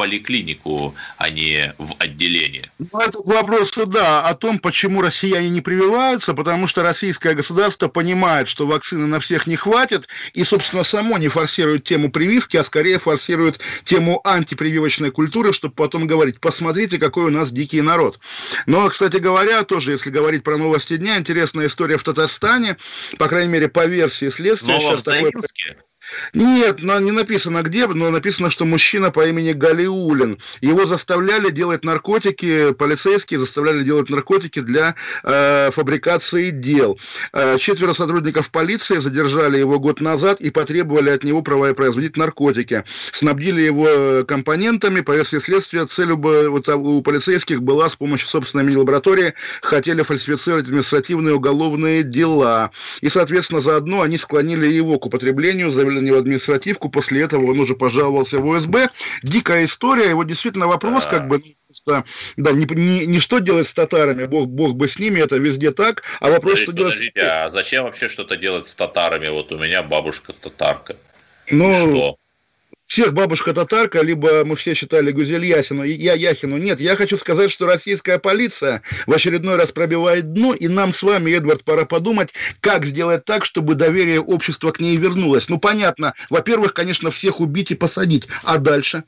поликлинику, 0.00 0.94
а 1.18 1.28
не 1.28 1.74
в 1.76 1.94
отделение. 1.98 2.70
Ну, 2.78 3.00
это 3.00 3.18
вопрос 3.22 3.70
суда 3.70 4.22
о 4.22 4.34
том, 4.34 4.58
почему 4.58 5.02
россияне 5.02 5.50
не 5.50 5.60
прививаются, 5.60 6.32
потому 6.32 6.66
что 6.66 6.82
российское 6.82 7.34
государство 7.34 7.88
понимает, 7.88 8.48
что 8.48 8.66
вакцины 8.66 9.06
на 9.06 9.20
всех 9.20 9.46
не 9.46 9.56
хватит, 9.56 10.08
и, 10.32 10.42
собственно, 10.42 10.84
само 10.84 11.18
не 11.18 11.28
форсирует 11.28 11.84
тему 11.84 12.10
прививки, 12.10 12.56
а 12.56 12.64
скорее 12.64 12.98
форсирует 12.98 13.60
тему 13.84 14.22
антипрививочной 14.24 15.10
культуры, 15.10 15.52
чтобы 15.52 15.74
потом 15.74 16.06
говорить, 16.06 16.40
посмотрите, 16.40 16.96
какой 16.96 17.24
у 17.24 17.30
нас 17.30 17.52
дикий 17.52 17.82
народ. 17.82 18.20
Но, 18.64 18.88
кстати 18.88 19.18
говоря, 19.18 19.64
тоже, 19.64 19.90
если 19.90 20.08
говорить 20.08 20.44
про 20.44 20.56
новости 20.56 20.96
дня, 20.96 21.18
интересная 21.18 21.66
история 21.66 21.98
в 21.98 22.04
Татарстане, 22.04 22.78
по 23.18 23.28
крайней 23.28 23.52
мере, 23.52 23.68
по 23.68 23.84
версии 23.84 24.30
следствия. 24.30 24.78
Нововзаимске? 24.78 25.68
Такое... 25.68 25.89
Нет, 26.32 26.82
не 26.82 27.10
написано 27.10 27.62
где, 27.62 27.86
но 27.86 28.10
написано, 28.10 28.50
что 28.50 28.64
мужчина 28.64 29.10
по 29.10 29.26
имени 29.26 29.52
Галиулин. 29.52 30.38
Его 30.60 30.86
заставляли 30.86 31.50
делать 31.50 31.84
наркотики, 31.84 32.72
полицейские 32.72 33.40
заставляли 33.40 33.82
делать 33.84 34.10
наркотики 34.10 34.60
для 34.60 34.94
э, 35.22 35.70
фабрикации 35.72 36.50
дел. 36.50 36.98
Э, 37.32 37.58
четверо 37.58 37.92
сотрудников 37.92 38.50
полиции 38.50 38.96
задержали 38.96 39.58
его 39.58 39.78
год 39.78 40.00
назад 40.00 40.40
и 40.40 40.50
потребовали 40.50 41.10
от 41.10 41.24
него 41.24 41.42
права 41.42 41.72
производить 41.74 42.16
наркотики. 42.16 42.84
Снабдили 43.12 43.60
его 43.60 43.86
э, 43.88 44.24
компонентами, 44.24 45.00
по 45.00 45.12
версии 45.12 45.38
следствия, 45.38 45.86
цель 45.86 46.12
вот, 46.12 46.68
у 46.68 47.02
полицейских 47.02 47.62
была 47.62 47.88
с 47.88 47.96
помощью 47.96 48.28
собственной 48.28 48.64
мини-лаборатории, 48.64 49.34
хотели 49.62 50.02
фальсифицировать 50.02 50.66
административные 50.66 51.34
уголовные 51.34 52.02
дела. 52.02 52.70
И, 53.00 53.08
соответственно, 53.08 53.60
заодно 53.60 54.02
они 54.02 54.18
склонили 54.18 54.66
его 54.66 54.98
к 54.98 55.06
употреблению, 55.06 55.70
завели 55.70 55.99
на 56.00 56.06
него 56.06 56.18
административку, 56.18 56.88
после 56.88 57.22
этого 57.22 57.50
он 57.50 57.60
уже 57.60 57.74
пожаловался 57.74 58.38
в 58.38 58.50
ОСБ. 58.50 58.90
Дикая 59.22 59.64
история, 59.64 60.10
его 60.10 60.24
действительно 60.24 60.66
вопрос, 60.66 61.04
да. 61.04 61.10
как 61.10 61.28
бы, 61.28 61.42
просто, 61.66 62.04
да, 62.36 62.52
не, 62.52 62.66
не, 62.66 63.06
не 63.06 63.18
что 63.18 63.38
делать 63.38 63.68
с 63.68 63.72
татарами, 63.72 64.26
бог, 64.26 64.48
бог 64.48 64.74
бы 64.74 64.88
с 64.88 64.98
ними, 64.98 65.20
это 65.20 65.36
везде 65.36 65.70
так, 65.70 66.02
а 66.20 66.30
вопрос, 66.30 66.60
подождите, 66.60 66.64
что 66.64 66.72
делать... 66.72 66.94
Подождите, 66.94 67.20
а 67.22 67.50
зачем 67.50 67.84
вообще 67.84 68.08
что-то 68.08 68.36
делать 68.36 68.66
с 68.66 68.74
татарами? 68.74 69.28
Вот 69.28 69.52
у 69.52 69.58
меня 69.58 69.82
бабушка 69.82 70.32
татарка. 70.32 70.96
Ну, 71.50 71.72
что? 71.72 72.16
Всех 72.90 73.14
бабушка-татарка, 73.14 74.02
либо 74.02 74.44
мы 74.44 74.56
все 74.56 74.74
считали 74.74 75.12
Гузель 75.12 75.44
Ясину, 75.44 75.84
я 75.84 76.14
Яхину. 76.14 76.56
Нет, 76.58 76.80
я 76.80 76.96
хочу 76.96 77.16
сказать, 77.16 77.52
что 77.52 77.66
российская 77.66 78.18
полиция 78.18 78.82
в 79.06 79.12
очередной 79.12 79.54
раз 79.54 79.70
пробивает 79.70 80.32
дно, 80.32 80.54
и 80.54 80.66
нам 80.66 80.92
с 80.92 81.04
вами, 81.04 81.30
Эдвард, 81.30 81.62
пора 81.62 81.84
подумать, 81.84 82.30
как 82.60 82.84
сделать 82.84 83.24
так, 83.24 83.44
чтобы 83.44 83.76
доверие 83.76 84.20
общества 84.20 84.72
к 84.72 84.80
ней 84.80 84.96
вернулось. 84.96 85.48
Ну, 85.48 85.58
понятно, 85.58 86.14
во-первых, 86.30 86.74
конечно, 86.74 87.12
всех 87.12 87.38
убить 87.38 87.70
и 87.70 87.76
посадить, 87.76 88.26
а 88.42 88.58
дальше? 88.58 89.04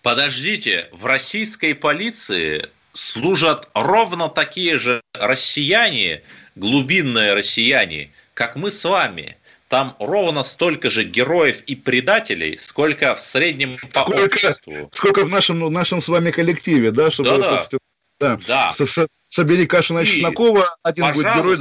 Подождите, 0.00 0.88
в 0.90 1.04
российской 1.04 1.74
полиции 1.74 2.66
служат 2.94 3.68
ровно 3.74 4.30
такие 4.30 4.78
же 4.78 5.02
россияне, 5.12 6.22
глубинные 6.56 7.34
россияне, 7.34 8.10
как 8.32 8.56
мы 8.56 8.70
с 8.70 8.82
вами– 8.84 9.36
там 9.70 9.94
ровно 10.00 10.42
столько 10.42 10.90
же 10.90 11.04
героев 11.04 11.62
и 11.62 11.76
предателей, 11.76 12.58
сколько 12.58 13.14
в 13.14 13.20
среднем 13.20 13.78
по 13.94 14.02
сколько, 14.02 14.24
обществу. 14.24 14.90
Сколько 14.92 15.24
в 15.24 15.28
нашем, 15.28 15.64
в 15.64 15.70
нашем 15.70 16.02
с 16.02 16.08
вами 16.08 16.32
коллективе, 16.32 16.90
да, 16.90 17.12
чтобы, 17.12 17.38
да, 17.38 17.48
собственно, 17.48 17.80
да. 18.18 18.38
да. 18.48 18.72
С, 18.72 18.84
с, 18.84 19.06
собери 19.28 19.66
Кашина 19.66 20.00
и 20.00 20.06
Чеснокова, 20.06 20.76
один 20.82 21.12
будет 21.12 21.36
герой. 21.36 21.58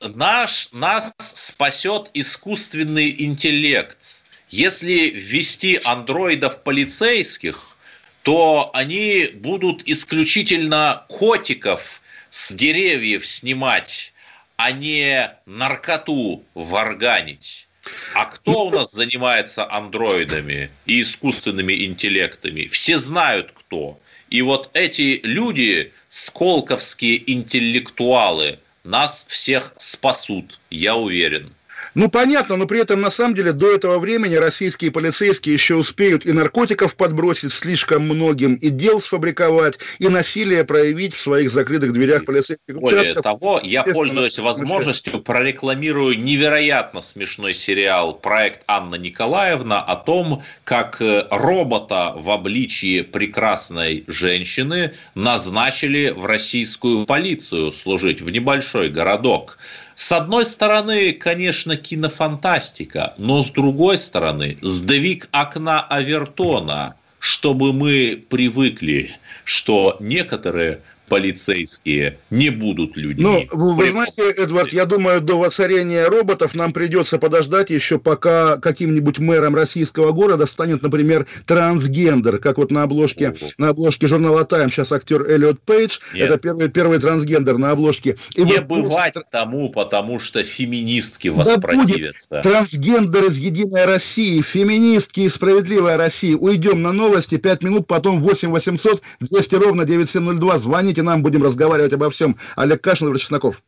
Наш, 0.00 0.72
нас 0.72 1.12
спасет 1.18 2.10
искусственный 2.14 3.14
интеллект. 3.16 4.24
Если 4.48 5.10
ввести 5.10 5.80
андроидов 5.84 6.64
полицейских, 6.64 7.76
то 8.24 8.72
они 8.74 9.30
будут 9.34 9.86
исключительно 9.86 11.04
котиков 11.08 12.02
с 12.30 12.52
деревьев 12.52 13.24
снимать 13.24 14.13
а 14.56 14.72
не 14.72 15.30
наркоту 15.46 16.44
варганить. 16.54 17.68
А 18.14 18.24
кто 18.26 18.66
у 18.66 18.70
нас 18.70 18.92
занимается 18.92 19.70
андроидами 19.70 20.70
и 20.86 21.02
искусственными 21.02 21.84
интеллектами? 21.84 22.66
Все 22.66 22.98
знают 22.98 23.52
кто. 23.52 24.00
И 24.30 24.40
вот 24.42 24.70
эти 24.72 25.20
люди, 25.22 25.92
сколковские 26.08 27.30
интеллектуалы, 27.30 28.58
нас 28.84 29.26
всех 29.28 29.74
спасут, 29.76 30.58
я 30.70 30.96
уверен. 30.96 31.52
Ну, 31.94 32.10
понятно, 32.10 32.56
но 32.56 32.66
при 32.66 32.80
этом, 32.80 33.00
на 33.00 33.10
самом 33.10 33.34
деле, 33.34 33.52
до 33.52 33.72
этого 33.72 33.98
времени 33.98 34.34
российские 34.34 34.90
полицейские 34.90 35.54
еще 35.54 35.76
успеют 35.76 36.26
и 36.26 36.32
наркотиков 36.32 36.96
подбросить 36.96 37.52
слишком 37.52 38.02
многим, 38.02 38.54
и 38.54 38.70
дел 38.70 39.00
сфабриковать, 39.00 39.78
и 39.98 40.08
насилие 40.08 40.64
проявить 40.64 41.14
в 41.14 41.20
своих 41.20 41.50
закрытых 41.50 41.92
дверях 41.92 42.24
полицейских 42.24 42.80
Более 42.80 43.02
участков. 43.02 43.22
того, 43.22 43.60
я 43.62 43.84
пользуюсь 43.84 44.38
возможностью, 44.38 45.20
прорекламирую 45.20 46.18
невероятно 46.18 47.00
смешной 47.00 47.54
сериал 47.54 48.14
«Проект 48.14 48.62
Анна 48.66 48.96
Николаевна» 48.96 49.80
о 49.80 49.96
том, 49.96 50.42
как 50.64 51.00
э, 51.00 51.26
робота 51.30 52.12
в 52.16 52.30
обличии 52.30 53.02
прекрасной 53.02 54.04
женщины 54.08 54.92
назначили 55.14 56.10
в 56.10 56.26
российскую 56.26 57.06
полицию 57.06 57.72
служить 57.72 58.20
в 58.20 58.30
небольшой 58.30 58.88
городок. 58.88 59.58
С 59.96 60.10
одной 60.10 60.44
стороны, 60.44 61.12
конечно, 61.12 61.76
кинофантастика, 61.76 63.14
но 63.16 63.42
с 63.44 63.50
другой 63.50 63.98
стороны, 63.98 64.58
сдвиг 64.60 65.28
окна 65.30 65.82
Авертона, 65.82 66.96
чтобы 67.20 67.72
мы 67.72 68.24
привыкли, 68.28 69.16
что 69.44 69.96
некоторые 70.00 70.80
полицейские 71.08 72.18
не 72.30 72.50
будут 72.50 72.96
людьми. 72.96 73.48
Ну, 73.52 73.74
вы 73.74 73.90
знаете, 73.90 74.30
Эдвард, 74.30 74.72
я 74.72 74.86
думаю, 74.86 75.20
до 75.20 75.38
воцарения 75.38 76.08
роботов 76.08 76.54
нам 76.54 76.72
придется 76.72 77.18
подождать 77.18 77.70
еще, 77.70 77.98
пока 77.98 78.56
каким-нибудь 78.56 79.18
мэром 79.18 79.54
российского 79.54 80.12
города 80.12 80.46
станет, 80.46 80.82
например, 80.82 81.26
трансгендер, 81.46 82.38
как 82.38 82.58
вот 82.58 82.70
на 82.70 82.84
обложке, 82.84 83.34
на 83.58 83.68
обложке 83.68 84.06
журнала 84.06 84.44
Time 84.44 84.70
сейчас 84.70 84.92
актер 84.92 85.22
Эллиот 85.22 85.60
Пейдж, 85.60 85.98
Нет. 86.14 86.30
это 86.30 86.38
первый, 86.38 86.68
первый 86.68 86.98
трансгендер 86.98 87.58
на 87.58 87.70
обложке. 87.70 88.16
И 88.34 88.42
не 88.42 88.54
вот 88.54 88.64
бывать 88.64 89.14
после... 89.14 89.28
тому, 89.30 89.68
потому 89.68 90.18
что 90.20 90.42
феминистки 90.42 91.28
воспротивятся. 91.28 92.28
Да 92.30 92.42
трансгендер 92.42 93.24
из 93.24 93.36
Единой 93.36 93.84
России, 93.84 94.40
феминистки 94.40 95.20
из 95.20 95.34
Справедливой 95.34 95.96
России. 95.96 96.34
Уйдем 96.34 96.82
на 96.82 96.92
новости, 96.92 97.36
5 97.36 97.62
минут, 97.62 97.86
потом 97.86 98.22
8 98.22 98.50
800 98.50 99.02
200 99.20 99.54
ровно 99.56 99.84
9702. 99.84 100.58
Звоните 100.58 100.93
нам, 101.02 101.22
будем 101.22 101.42
разговаривать 101.42 101.92
обо 101.92 102.10
всем. 102.10 102.36
Олег 102.56 102.82
Кашин, 102.82 103.08
Игорь 103.08 103.20
Чесноков. 103.20 103.62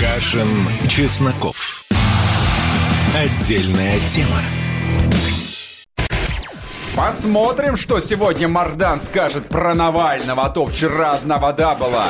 Кашин, 0.00 0.48
Чесноков. 0.88 1.84
Отдельная 3.14 3.98
тема. 4.00 4.40
Посмотрим, 6.96 7.76
что 7.76 8.00
сегодня 8.00 8.48
Мардан 8.48 9.00
скажет 9.00 9.48
про 9.48 9.74
Навального, 9.74 10.46
а 10.46 10.50
то 10.50 10.66
вчера 10.66 11.12
одна 11.12 11.38
вода 11.38 11.74
была. 11.74 12.06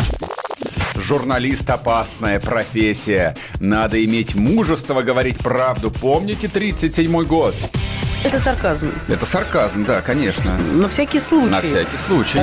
Журналист– 0.97 1.69
опасная 1.71 2.41
профессия. 2.41 3.37
Надо 3.61 4.03
иметь 4.05 4.35
мужество 4.35 5.03
говорить 5.03 5.39
правду. 5.39 5.91
Помните 5.91 6.49
37-й 6.49 7.25
год? 7.25 7.55
Это 8.25 8.41
сарказм. 8.41 8.91
Это 9.09 9.25
сарказм, 9.25 9.85
да, 9.85 10.01
конечно. 10.01 10.59
На 10.59 10.89
всякий 10.89 11.21
случай. 11.21 11.51
На 11.51 11.61
всякий 11.61 11.97
случай. 11.97 12.41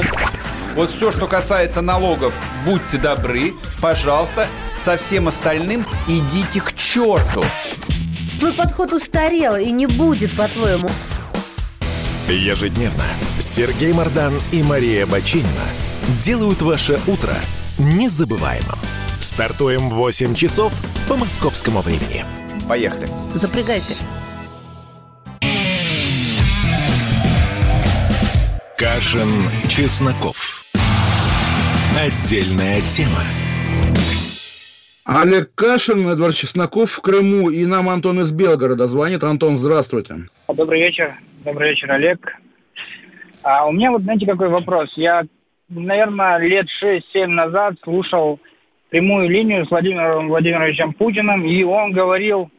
Вот 0.76 0.90
все, 0.90 1.10
что 1.12 1.28
касается 1.28 1.82
налогов, 1.82 2.34
будьте 2.66 2.98
добры, 2.98 3.54
пожалуйста, 3.82 4.48
со 4.76 4.98
всем 4.98 5.30
остальным 5.30 5.86
идите 6.06 6.60
к 6.60 6.74
черту. 6.74 7.42
Твой 8.40 8.52
подход 8.52 8.92
устарел 8.92 9.56
и 9.56 9.72
не 9.72 9.86
будет, 9.86 10.36
по-твоему. 10.36 10.90
Ежедневно 12.28 13.06
Сергей 13.40 13.94
Мардан 13.94 14.34
и 14.52 14.64
Мария 14.64 15.06
Бочинина 15.06 15.64
делают 16.20 16.62
ваше 16.62 17.00
утро 17.08 17.36
незабываемым. 17.78 18.78
Стартуем 19.22 19.90
в 19.90 19.94
8 19.94 20.36
часов 20.36 20.74
по 21.08 21.16
московскому 21.16 21.82
времени. 21.82 22.26
Поехали. 22.68 23.08
Запрягайте. 23.34 23.96
Кашин, 28.78 29.50
Чесноков. 29.70 30.45
Отдельная 31.98 32.82
тема. 32.82 33.22
Олег 35.06 35.52
Кашин, 35.56 36.08
Эдвард 36.10 36.36
Чесноков 36.36 36.92
в 36.92 37.02
Крыму, 37.02 37.50
и 37.50 37.66
нам 37.66 37.90
Антон 37.90 38.20
из 38.20 38.32
Белгорода 38.32 38.88
звонит. 38.88 39.24
Антон, 39.24 39.56
здравствуйте. 39.56 40.28
Добрый 40.48 40.82
вечер. 40.82 41.14
Добрый 41.46 41.70
вечер, 41.70 41.92
Олег. 41.92 42.36
А 43.44 43.68
у 43.68 43.72
меня 43.72 43.92
вот, 43.92 44.02
знаете, 44.02 44.26
какой 44.26 44.50
вопрос. 44.50 44.92
Я, 44.96 45.24
наверное, 45.70 46.38
лет 46.40 46.66
6-7 46.84 47.28
назад 47.28 47.76
слушал 47.84 48.40
прямую 48.90 49.30
линию 49.30 49.66
с 49.66 49.70
Владимиром 49.70 50.28
Владимировичем 50.30 50.94
Путиным, 50.94 51.46
и 51.46 51.64
он 51.64 51.92
говорил, 51.92 52.50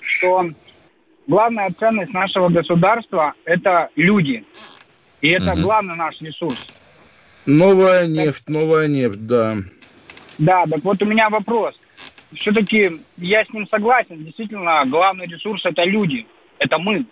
что 0.00 0.48
главная 1.26 1.70
ценность 1.78 2.12
нашего 2.12 2.48
государства– 2.48 3.34
это 3.44 3.88
люди. 3.96 4.44
И 5.20 5.28
это 5.28 5.52
Мгм. 5.52 5.62
главный 5.62 5.96
наш 5.96 6.20
ресурс. 6.20 6.66
Новая 7.46 8.06
нефть, 8.06 8.48
новая 8.48 8.86
нефть, 8.86 9.26
да. 9.26 9.56
Да, 10.38 10.64
так 10.66 10.82
вот 10.84 11.02
у 11.02 11.06
меня 11.06 11.28
вопрос. 11.28 11.74
Все-таки 12.34 13.02
я 13.16 13.44
с 13.44 13.50
ним 13.50 13.66
согласен. 13.68 14.24
Действительно, 14.24 14.84
главный 14.86 15.26
ресурс 15.26 15.64
это 15.64 15.84
люди, 15.84 16.26
это 16.58 16.78
мы. 16.78 17.06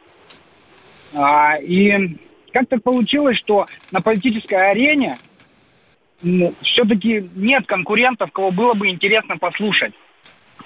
А, 1.13 1.57
и 1.57 2.17
как 2.53 2.69
так 2.69 2.83
получилось, 2.83 3.39
что 3.39 3.67
на 3.91 4.01
политической 4.01 4.71
арене 4.71 5.19
все-таки 6.63 7.31
нет 7.35 7.67
конкурентов, 7.67 8.33
кого 8.33 8.51
было 8.51 8.75
бы 8.75 8.89
интересно 8.89 9.39
послушать? 9.39 9.95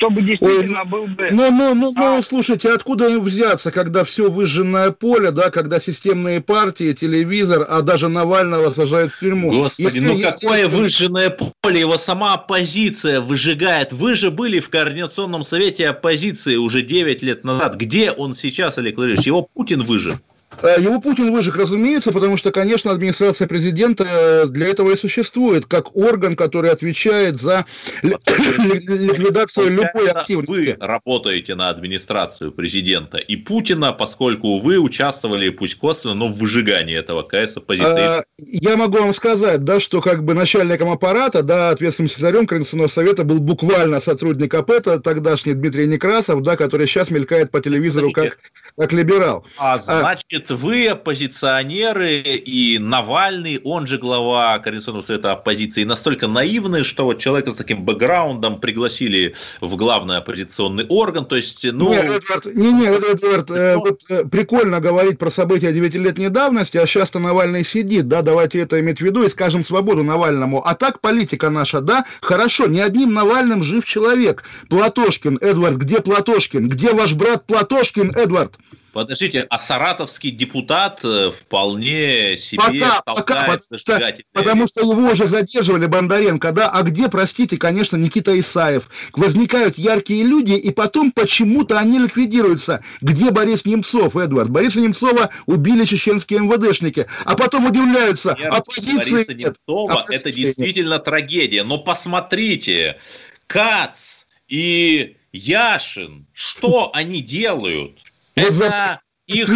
Кто 0.02 0.10
бы 0.10 0.20
действительно 0.22 0.84
был 0.84 1.06
бы... 1.06 1.28
Ну, 1.30 1.52
ну, 1.52 1.74
ну, 1.74 1.92
ну, 1.96 2.16
А. 2.18 2.22
слушайте, 2.22 2.72
откуда 2.72 3.08
им 3.08 3.20
взяться, 3.20 3.70
когда 3.70 4.02
все 4.02 4.28
выжженное 4.28 4.90
поле, 4.90 5.30
да, 5.30 5.50
когда 5.50 5.78
системные 5.78 6.40
партии, 6.40 6.92
телевизор, 6.92 7.64
а 7.68 7.82
даже 7.82 8.08
Навального 8.08 8.70
сажают 8.70 9.12
в 9.12 9.20
тюрьму. 9.20 9.52
Господи, 9.52 9.84
Если- 9.86 10.00
ну 10.00 10.16
если- 10.16 10.22
какое 10.24 10.66
выжженное 10.68 11.30
поле, 11.30 11.78
его 11.78 11.96
сама 11.98 12.34
оппозиция 12.34 13.20
выжигает. 13.20 13.92
Вы 13.92 14.16
же 14.16 14.32
были 14.32 14.58
в 14.58 14.70
Координационном 14.70 15.44
совете 15.44 15.86
оппозиции 15.86 16.56
уже 16.56 16.82
9 16.82 17.22
лет 17.22 17.44
назад. 17.44 17.76
Где 17.76 18.10
он 18.10 18.34
сейчас, 18.34 18.78
Олег 18.78 18.96
Владимирович? 18.96 19.24
Его 19.28 19.46
Путин 19.54 19.82
выжег. 19.82 20.16
Э, 20.62 20.76
Его 20.78 21.00
Путин 21.00 21.32
выжег, 21.32 21.56
разумеется, 21.56 22.12
потому 22.12 22.36
что, 22.36 22.50
конечно, 22.50 22.90
администрация 22.90 23.48
президента 23.48 24.04
э, 24.04 24.46
для 24.48 24.68
этого 24.68 24.90
и 24.92 24.96
существует, 24.96 25.66
как 25.66 25.96
орган, 25.96 26.36
который 26.36 26.70
отвечает 26.70 27.36
за 27.36 27.64
ли- 28.02 28.16
ли- 28.58 28.98
ликвидацию 28.98 29.70
любой 29.70 30.10
активности. 30.10 30.76
Вы 30.78 30.86
работаете 30.86 31.54
на 31.54 31.68
администрацию 31.68 32.52
президента 32.52 33.16
и 33.18 33.36
Путина, 33.36 33.92
поскольку 33.92 34.58
вы 34.58 34.78
участвовали, 34.78 35.48
пусть 35.48 35.76
косвенно, 35.76 36.14
но 36.14 36.28
в 36.28 36.38
выжигании 36.38 36.96
этого 36.96 37.22
КС 37.22 37.56
оппозиции. 37.56 38.02
А, 38.02 38.22
Я 38.38 38.76
могу 38.76 38.98
вам 38.98 39.14
сказать, 39.14 39.64
да, 39.64 39.80
что 39.80 40.00
как 40.00 40.24
бы 40.24 40.34
начальником 40.34 40.90
аппарата, 40.90 41.42
да, 41.42 41.70
ответственным 41.70 42.08
секретарем 42.10 42.46
Координационного 42.46 42.88
совета 42.88 43.24
был 43.24 43.38
буквально 43.40 44.00
сотрудник 44.00 44.52
АПЭТа, 44.54 45.00
тогдашний 45.00 45.54
Дмитрий 45.54 45.86
Некрасов, 45.86 46.42
да, 46.42 46.56
который 46.56 46.86
сейчас 46.86 47.10
мелькает 47.10 47.50
по 47.50 47.60
телевизору 47.60 48.12
как, 48.12 48.38
как 48.76 48.92
либерал. 48.92 49.44
А 49.58 49.78
значит, 49.78 50.41
вы 50.50 50.88
оппозиционеры 50.88 52.16
и 52.16 52.78
Навальный, 52.78 53.60
он 53.64 53.86
же 53.86 53.98
глава 53.98 54.58
Координационного 54.58 55.02
совета 55.02 55.32
оппозиции, 55.32 55.84
настолько 55.84 56.28
наивны, 56.28 56.84
что 56.84 57.04
вот 57.04 57.18
человека 57.18 57.52
с 57.52 57.56
таким 57.56 57.84
бэкграундом 57.84 58.60
пригласили 58.60 59.34
в 59.60 59.76
главный 59.76 60.18
оппозиционный 60.18 60.86
орган. 60.88 61.24
То 61.24 61.36
есть, 61.36 61.64
ну, 61.70 61.90
Не, 61.90 61.96
Эдвард, 61.96 62.46
не, 62.46 62.72
не, 62.72 62.86
Эдвард, 62.86 63.50
э, 63.50 63.76
вот, 63.76 64.00
э, 64.08 64.24
прикольно 64.24 64.80
говорить 64.80 65.18
про 65.18 65.30
события 65.30 65.72
девятилетней 65.72 66.28
давности, 66.28 66.78
а 66.78 66.86
сейчас-то 66.86 67.18
Навальный 67.18 67.64
сидит, 67.64 68.08
да, 68.08 68.22
давайте 68.22 68.58
это 68.60 68.80
иметь 68.80 68.98
в 68.98 69.02
виду 69.02 69.22
и 69.22 69.28
скажем 69.28 69.64
свободу 69.64 70.02
Навальному. 70.02 70.66
А 70.66 70.74
так 70.74 71.00
политика 71.00 71.50
наша, 71.50 71.80
да, 71.80 72.04
хорошо, 72.20 72.66
не 72.66 72.80
одним 72.80 73.12
Навальным 73.14 73.62
жив 73.62 73.84
человек. 73.84 74.44
Платошкин, 74.68 75.38
Эдвард, 75.40 75.76
где 75.76 76.00
Платошкин? 76.00 76.68
Где 76.68 76.92
ваш 76.92 77.14
брат 77.14 77.46
Платошкин, 77.46 78.16
Эдвард? 78.16 78.54
Подождите, 78.92 79.46
а 79.48 79.58
саратовский 79.58 80.30
депутат 80.30 81.00
э, 81.04 81.30
вполне 81.30 82.36
себе 82.36 82.80
Пока, 82.80 83.02
пока, 83.02 83.44
потому 83.44 83.78
что, 83.78 84.16
потому 84.32 84.66
что 84.66 84.80
его 84.82 85.10
уже 85.10 85.26
задерживали 85.26 85.86
Бондаренко, 85.86 86.52
да, 86.52 86.70
а 86.70 86.82
где, 86.82 87.08
простите, 87.08 87.56
конечно, 87.56 87.96
Никита 87.96 88.38
Исаев? 88.38 88.90
Возникают 89.12 89.78
яркие 89.78 90.24
люди, 90.24 90.52
и 90.52 90.70
потом 90.70 91.12
почему-то 91.12 91.78
они 91.78 91.98
ликвидируются. 91.98 92.84
Где 93.00 93.30
Борис 93.30 93.64
Немцов, 93.64 94.16
Эдвард? 94.16 94.50
Бориса 94.50 94.80
Немцова 94.80 95.30
убили 95.46 95.84
чеченские 95.84 96.40
МВДшники, 96.40 97.06
а 97.24 97.36
потом 97.36 97.66
удивляются, 97.66 98.34
Смерть 98.34 98.54
оппозиции 98.54 99.12
Бориса 99.12 99.34
нет. 99.34 99.56
Немцова 99.68 99.92
Оппозиции 99.92 100.16
это 100.16 100.28
нет. 100.28 100.36
действительно 100.36 100.98
трагедия. 100.98 101.64
Но 101.64 101.78
посмотрите, 101.78 102.98
Кац 103.46 104.24
и 104.48 105.16
Яшин, 105.32 106.26
что 106.32 106.90
они 106.94 107.22
делают? 107.22 107.98
Это 108.34 109.00
их 109.26 109.48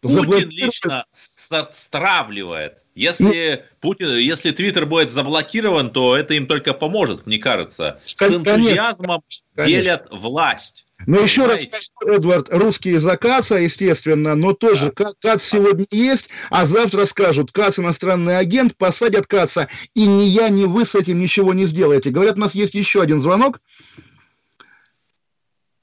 Путин 0.00 0.48
лично 0.50 1.04
стравливает. 1.12 2.78
Если 2.94 3.64
Путин, 3.80 4.16
если 4.16 4.50
Твиттер 4.50 4.86
будет 4.86 5.10
заблокирован, 5.10 5.90
то 5.90 6.16
это 6.16 6.34
им 6.34 6.46
только 6.46 6.72
поможет, 6.72 7.26
мне 7.26 7.38
кажется. 7.38 8.00
С 8.04 8.20
энтузиазмом 8.22 9.22
конечно. 9.54 9.76
делят 9.76 10.08
власть. 10.10 10.86
Но 11.06 11.18
еще 11.20 11.46
раз 11.46 11.62
скажу, 11.62 12.16
Эдвард, 12.16 12.48
русские 12.50 12.98
за 12.98 13.16
Каца, 13.16 13.56
естественно, 13.56 14.34
но 14.34 14.54
тоже 14.54 14.90
Ка- 14.90 15.12
Кац 15.20 15.42
сегодня 15.42 15.84
есть, 15.90 16.30
а 16.50 16.64
завтра 16.64 17.04
скажут, 17.04 17.52
Кац 17.52 17.78
иностранный 17.78 18.38
агент, 18.38 18.76
посадят 18.76 19.26
Каца, 19.26 19.68
и 19.94 20.06
ни 20.06 20.22
я, 20.22 20.48
ни 20.48 20.64
вы 20.64 20.86
с 20.86 20.94
этим 20.94 21.18
ничего 21.18 21.52
не 21.52 21.66
сделаете. 21.66 22.10
Говорят, 22.10 22.36
у 22.36 22.40
нас 22.40 22.54
есть 22.54 22.74
еще 22.74 23.02
один 23.02 23.20
звонок. 23.20 23.60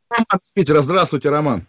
Роман 0.10 0.42
Питера. 0.56 0.82
Здравствуйте, 0.82 1.30
Роман. 1.30 1.68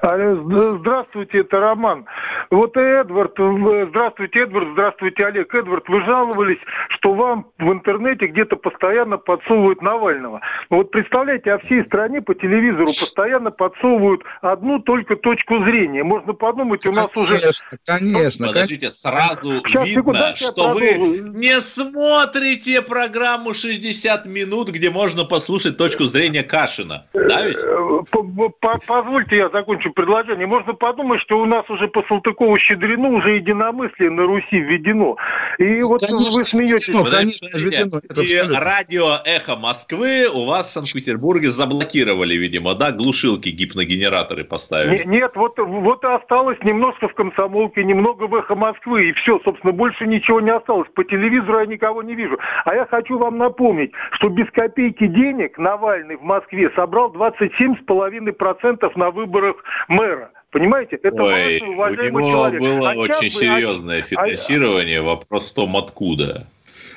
Здравствуйте, 0.00 1.38
это 1.38 1.60
Роман. 1.60 2.06
Вот 2.50 2.76
Эдвард, 2.76 3.38
в- 3.38 3.86
здравствуйте, 3.90 4.40
Эдвард, 4.40 4.68
здравствуйте, 4.72 5.26
Олег. 5.26 5.54
Эдвард, 5.54 5.88
вы 5.88 6.02
жаловались, 6.04 6.58
что 6.90 7.14
вам 7.14 7.46
в 7.58 7.72
интернете 7.72 8.26
где-то 8.26 8.56
постоянно 8.56 9.18
подсовывают 9.18 9.82
Навального. 9.82 10.40
Ну 10.70 10.78
вот 10.78 10.90
представляете, 10.90 11.52
а 11.52 11.58
всей 11.58 11.84
стране 11.84 12.22
по 12.22 12.34
телевизору 12.34 12.86
постоянно 12.86 13.50
подсовывают 13.50 14.22
одну 14.40 14.78
только 14.78 15.16
точку 15.16 15.58
зрения. 15.64 16.04
Можно 16.04 16.32
подумать, 16.32 16.86
у 16.86 16.92
нас 16.92 17.14
уже... 17.16 17.38
Конечно, 17.38 17.78
конечно. 17.86 18.46
Подождите, 18.48 18.90
сразу 18.90 19.50
Сейчас, 19.66 19.86
видно, 19.86 20.02
секунду, 20.02 20.36
что 20.36 20.68
вы 20.70 20.94
не 21.38 21.60
смотрите 21.60 22.82
программу 22.82 23.52
60 23.54 24.26
минут, 24.26 24.68
где 24.70 24.90
можно 24.90 25.24
послушать 25.24 25.76
точку 25.76 26.04
зрения 26.04 26.42
Кашина. 26.42 27.06
Да 27.12 27.44
ведь? 27.44 27.58
Э, 27.62 28.00
по- 28.10 28.22
по- 28.22 28.78
Позвольте 28.86 29.36
я 29.36 29.48
закончу 29.50 29.87
предложение. 29.92 30.46
Можно 30.46 30.74
подумать, 30.74 31.20
что 31.20 31.38
у 31.38 31.44
нас 31.46 31.68
уже 31.70 31.88
по 31.88 32.00
Салтыкову-Щедрину 32.00 33.08
уже 33.16 33.36
единомыслие 33.36 34.10
на 34.10 34.24
Руси 34.24 34.58
введено. 34.58 35.16
И 35.58 35.82
вот 35.82 36.00
Конечно, 36.00 36.38
вы 36.38 36.44
смеетесь. 36.44 36.94
Подождите, 36.94 37.50
конечно, 37.50 37.58
введено, 37.58 38.00
и 38.22 38.40
радио 38.60 39.06
«Эхо 39.24 39.56
Москвы» 39.56 40.26
у 40.32 40.46
вас 40.46 40.68
в 40.68 40.72
Санкт-Петербурге 40.72 41.48
заблокировали, 41.48 42.34
видимо, 42.34 42.74
да? 42.74 42.92
Глушилки, 42.92 43.48
гипногенераторы 43.50 44.44
поставили. 44.44 45.04
Не- 45.04 45.18
Нет, 45.18 45.32
вот, 45.34 45.58
вот 45.58 46.04
и 46.04 46.06
осталось 46.06 46.58
немножко 46.62 47.08
в 47.08 47.14
комсомолке, 47.14 47.84
немного 47.84 48.24
в 48.26 48.34
эхо 48.34 48.54
Москвы, 48.54 49.08
и 49.08 49.12
все, 49.12 49.40
собственно, 49.44 49.72
больше 49.72 50.06
ничего 50.06 50.40
не 50.40 50.50
осталось. 50.50 50.88
По 50.94 51.04
телевизору 51.04 51.60
я 51.60 51.66
никого 51.66 52.02
не 52.02 52.14
вижу. 52.14 52.38
А 52.64 52.74
я 52.74 52.86
хочу 52.86 53.18
вам 53.18 53.38
напомнить, 53.38 53.92
что 54.12 54.28
без 54.28 54.50
копейки 54.50 55.06
денег 55.06 55.58
Навальный 55.58 56.16
в 56.16 56.22
Москве 56.22 56.70
собрал 56.76 57.12
27,5% 57.12 58.92
на 58.96 59.10
выборах 59.10 59.56
мэра. 59.86 60.30
Понимаете? 60.50 60.96
Это 61.02 61.22
Ой, 61.22 61.30
важный, 61.32 61.60
у 61.68 61.72
уважаемый 61.74 62.24
него 62.24 62.30
человек. 62.30 62.60
было 62.62 62.90
А 62.90 62.94
очень 62.94 63.12
вы- 63.20 63.26
а- 63.26 63.30
серьезное 63.30 64.02
финансирование. 64.02 65.02
Вопрос 65.02 65.50
в 65.50 65.54
том, 65.54 65.76
откуда. 65.76 66.46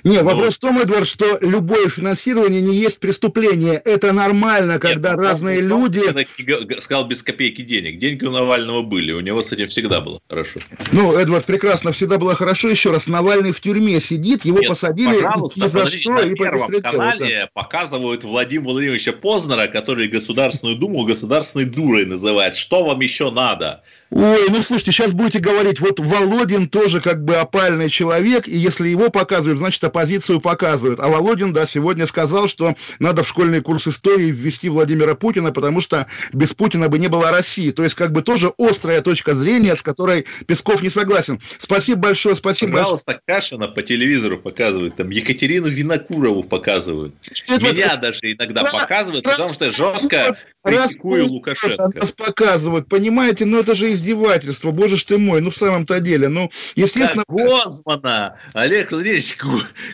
Не, 0.03 0.21
Ну, 0.21 0.25
вопрос 0.25 0.55
в 0.55 0.59
том, 0.59 0.79
Эдвард, 0.79 1.07
что 1.07 1.37
любое 1.41 1.89
финансирование 1.89 2.61
не 2.61 2.75
есть 2.75 2.99
преступление. 2.99 3.75
Это 3.75 4.11
нормально, 4.11 4.79
когда 4.79 5.09
Нет, 5.09 5.17
ну, 5.17 5.23
разные 5.23 5.61
ну, 5.61 5.85
люди... 5.85 6.01
Я 6.05 6.21
и 6.21 6.81
сказал 6.81 7.05
без 7.05 7.21
копейки 7.23 7.61
денег. 7.61 7.97
Деньги 7.97 8.25
у 8.25 8.31
Навального 8.31 8.81
были, 8.81 9.11
у 9.11 9.19
него 9.19 9.41
с 9.41 9.51
этим 9.51 9.67
всегда 9.67 10.01
было 10.01 10.19
хорошо. 10.27 10.59
Ну, 10.91 11.15
Эдвард, 11.15 11.45
прекрасно, 11.45 11.91
всегда 11.91 12.17
было 12.17 12.35
хорошо. 12.35 12.69
Еще 12.69 12.91
раз, 12.91 13.07
Навальный 13.07 13.51
в 13.51 13.59
тюрьме 13.59 13.99
сидит, 13.99 14.45
его 14.45 14.59
Нет, 14.59 14.69
посадили 14.69 15.15
ни 15.15 15.67
за 15.67 15.87
что 15.87 16.11
на 16.11 16.19
и 16.21 16.35
Первом 16.35 16.71
беспределу, 16.71 16.81
да. 16.81 17.11
канале 17.11 17.49
показывают 17.53 18.23
Владимира 18.23 18.71
Владимировича 18.71 19.13
Познера, 19.13 19.67
который 19.67 20.07
Государственную 20.07 20.77
Думу 20.77 21.03
Государственной 21.03 21.65
дурой 21.65 22.05
называет. 22.05 22.55
Что 22.55 22.83
вам 22.83 22.99
еще 23.01 23.31
надо? 23.31 23.83
Ой, 24.12 24.50
ну 24.50 24.62
слушайте, 24.62 24.91
сейчас 24.91 25.13
будете 25.13 25.39
говорить, 25.39 25.80
вот 25.80 26.02
Володин 26.02 26.67
тоже 26.67 27.00
как 27.00 27.24
бы 27.24 27.38
опальный 27.38 27.89
человек, 27.89 28.45
и 28.45 28.58
если 28.58 28.89
его 28.89 29.10
показывают, 29.10 29.58
значит 29.58 29.82
оппозицию 29.86 30.41
показывают. 30.41 31.00
А 31.00 31.08
Володин, 31.08 31.54
да, 31.54 31.65
сегодня 31.65 32.06
сказал, 32.06 32.50
что 32.50 32.76
надо 33.00 33.24
в 33.24 33.30
школьный 33.30 33.62
курс 33.62 33.88
истории 33.88 34.30
ввести 34.30 34.67
Владимира 34.67 35.15
Путина, 35.15 35.54
потому 35.54 35.80
что 35.80 36.08
без 36.34 36.54
Путина 36.54 36.89
бы 36.89 37.00
не 37.00 37.08
было 37.08 37.32
России. 37.32 37.71
То 37.71 37.84
есть 37.84 37.95
как 37.95 38.12
бы 38.12 38.21
тоже 38.21 38.52
острая 38.58 39.02
точка 39.02 39.34
зрения, 39.34 39.78
с 39.78 39.82
которой 39.82 40.26
Песков 40.45 40.84
не 40.84 40.89
согласен. 40.89 41.39
Спасибо 41.58 42.02
большое, 42.02 42.36
спасибо 42.36 42.74
Пожалуйста, 42.74 43.13
большое. 43.13 43.24
Кашина 43.26 43.67
по 43.69 43.82
телевизору 43.82 44.38
показывают, 44.38 44.97
там 44.97 45.10
Екатерину 45.10 45.69
Винокурову 45.69 46.43
показывают. 46.43 47.15
Это, 47.47 47.63
Меня 47.63 47.93
это, 47.93 47.97
даже 47.97 48.19
иногда 48.24 48.63
раз, 48.63 48.74
показывают, 48.74 49.24
потому 49.24 49.54
что 49.54 49.71
жестко 49.71 50.38
критикую 50.63 51.28
Лукашенко. 51.28 51.91
Нас 51.95 52.12
показывают, 52.12 52.88
понимаете, 52.88 53.45
но 53.45 53.60
это 53.60 53.76
же 53.76 53.91
издевательство, 53.91 54.71
боже 54.71 54.97
ж 54.97 55.04
ты 55.04 55.17
мой, 55.17 55.41
ну 55.41 55.50
в 55.50 55.58
самом-то 55.58 56.00
деле, 56.00 56.28
ну, 56.28 56.50
естественно... 56.76 57.24
Да, 57.28 57.63
Гозмана, 57.65 58.39
Олег 58.54 58.91
Владимирович, 58.91 59.38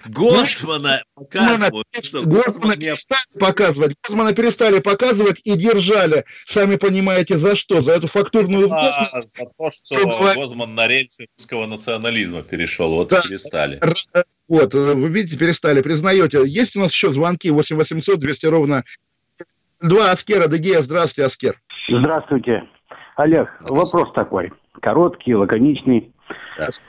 Гозмана 0.06 1.04
показывают. 1.16 1.88
Гозмана 1.96 2.76
перестали 2.76 3.40
показывать, 3.40 3.96
Гозмана 4.04 4.34
перестали 4.34 4.80
показывать 4.80 5.42
и 5.44 5.56
держали, 5.56 6.26
сами 6.46 6.76
понимаете, 6.76 7.38
за 7.38 7.56
что? 7.56 7.82
За 7.82 7.94
эту 7.94 8.08
фактурную... 8.08 8.72
А, 8.72 9.10
за 9.22 9.46
то, 9.58 9.72
что 9.72 10.34
Гозман 10.36 10.76
на 10.76 10.88
рельсы 10.88 11.28
русского 11.38 11.66
национализма 11.66 12.42
перешел, 12.44 12.96
вот 12.96 13.10
да, 13.10 13.22
перестали. 13.22 13.82
Вот, 14.48 14.74
вы 14.74 15.10
видите, 15.10 15.38
перестали, 15.38 15.82
признаете. 15.82 16.44
Есть 16.46 16.78
у 16.78 16.80
нас 16.80 16.92
еще 16.92 17.12
звонки 17.12 17.50
8 17.50 17.76
800 17.76 18.18
200 18.18 18.46
ровно 18.46 18.84
Два 19.82 20.12
Аскера 20.12 20.48
Дегея. 20.48 20.82
Здравствуйте, 20.82 21.28
Аскер. 21.28 21.56
Здравствуйте. 21.88 22.64
Олег, 23.16 23.50
вопрос 23.62 24.12
такой. 24.14 24.52
Короткий, 24.82 25.36
лаконичный. 25.36 26.14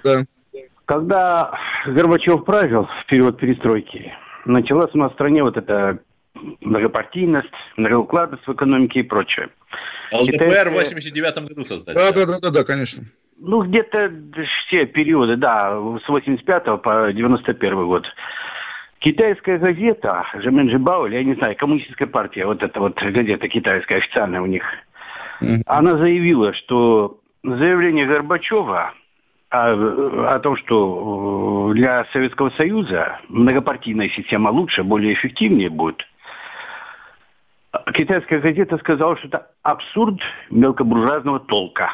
Да. 0.05 0.24
Когда 0.85 1.59
Горбачев 1.87 2.44
правил 2.44 2.88
в 3.01 3.07
период 3.07 3.38
перестройки, 3.38 4.12
началась 4.46 4.90
у 4.94 4.98
нас 4.98 5.12
в 5.12 5.14
стране 5.14 5.42
вот 5.42 5.57
эта 5.57 5.98
многопартийность, 6.61 7.51
многоукладность 7.77 8.46
в 8.46 8.53
экономике 8.53 9.01
и 9.01 9.03
прочее. 9.03 9.51
ЛДПР 10.12 10.70
в 10.70 10.74
89 10.74 11.48
году 11.48 11.64
создали. 11.64 11.94
Да, 11.94 12.12
да, 12.12 12.27
да, 12.27 12.38
да, 12.40 12.51
да, 12.51 12.64
конечно. 12.64 13.05
Ну, 13.38 13.62
где-то 13.62 14.12
все 14.66 14.87
периоды, 14.87 15.37
да, 15.37 15.72
с 16.05 16.09
85 16.09 16.83
по 16.83 17.12
91 17.12 17.87
год. 17.87 18.07
Китайская 19.00 19.58
газета, 19.58 20.26
Жемен 20.34 20.82
Бауэль, 20.82 21.14
я 21.14 21.22
не 21.22 21.34
знаю, 21.34 21.56
коммунистическая 21.56 22.06
партия, 22.06 22.46
вот 22.46 22.62
эта 22.62 22.80
вот 22.80 23.00
газета 23.00 23.48
китайская, 23.48 23.96
официальная 23.96 24.40
у 24.40 24.46
них, 24.46 24.64
mm-hmm. 25.40 25.62
она 25.66 25.96
заявила, 25.96 26.52
что 26.52 27.20
заявление 27.44 28.06
Горбачева 28.06 28.92
о, 29.50 30.34
о 30.34 30.38
том, 30.40 30.56
что 30.56 31.72
для 31.74 32.06
Советского 32.12 32.50
Союза 32.50 33.20
многопартийная 33.28 34.08
система 34.08 34.50
лучше, 34.50 34.82
более 34.82 35.14
эффективнее 35.14 35.70
будет, 35.70 36.04
китайская 37.94 38.40
газета 38.40 38.78
сказала, 38.78 39.16
что 39.16 39.28
это 39.28 39.50
абсурд 39.62 40.20
мелкобуржуазного 40.50 41.40
толка. 41.40 41.92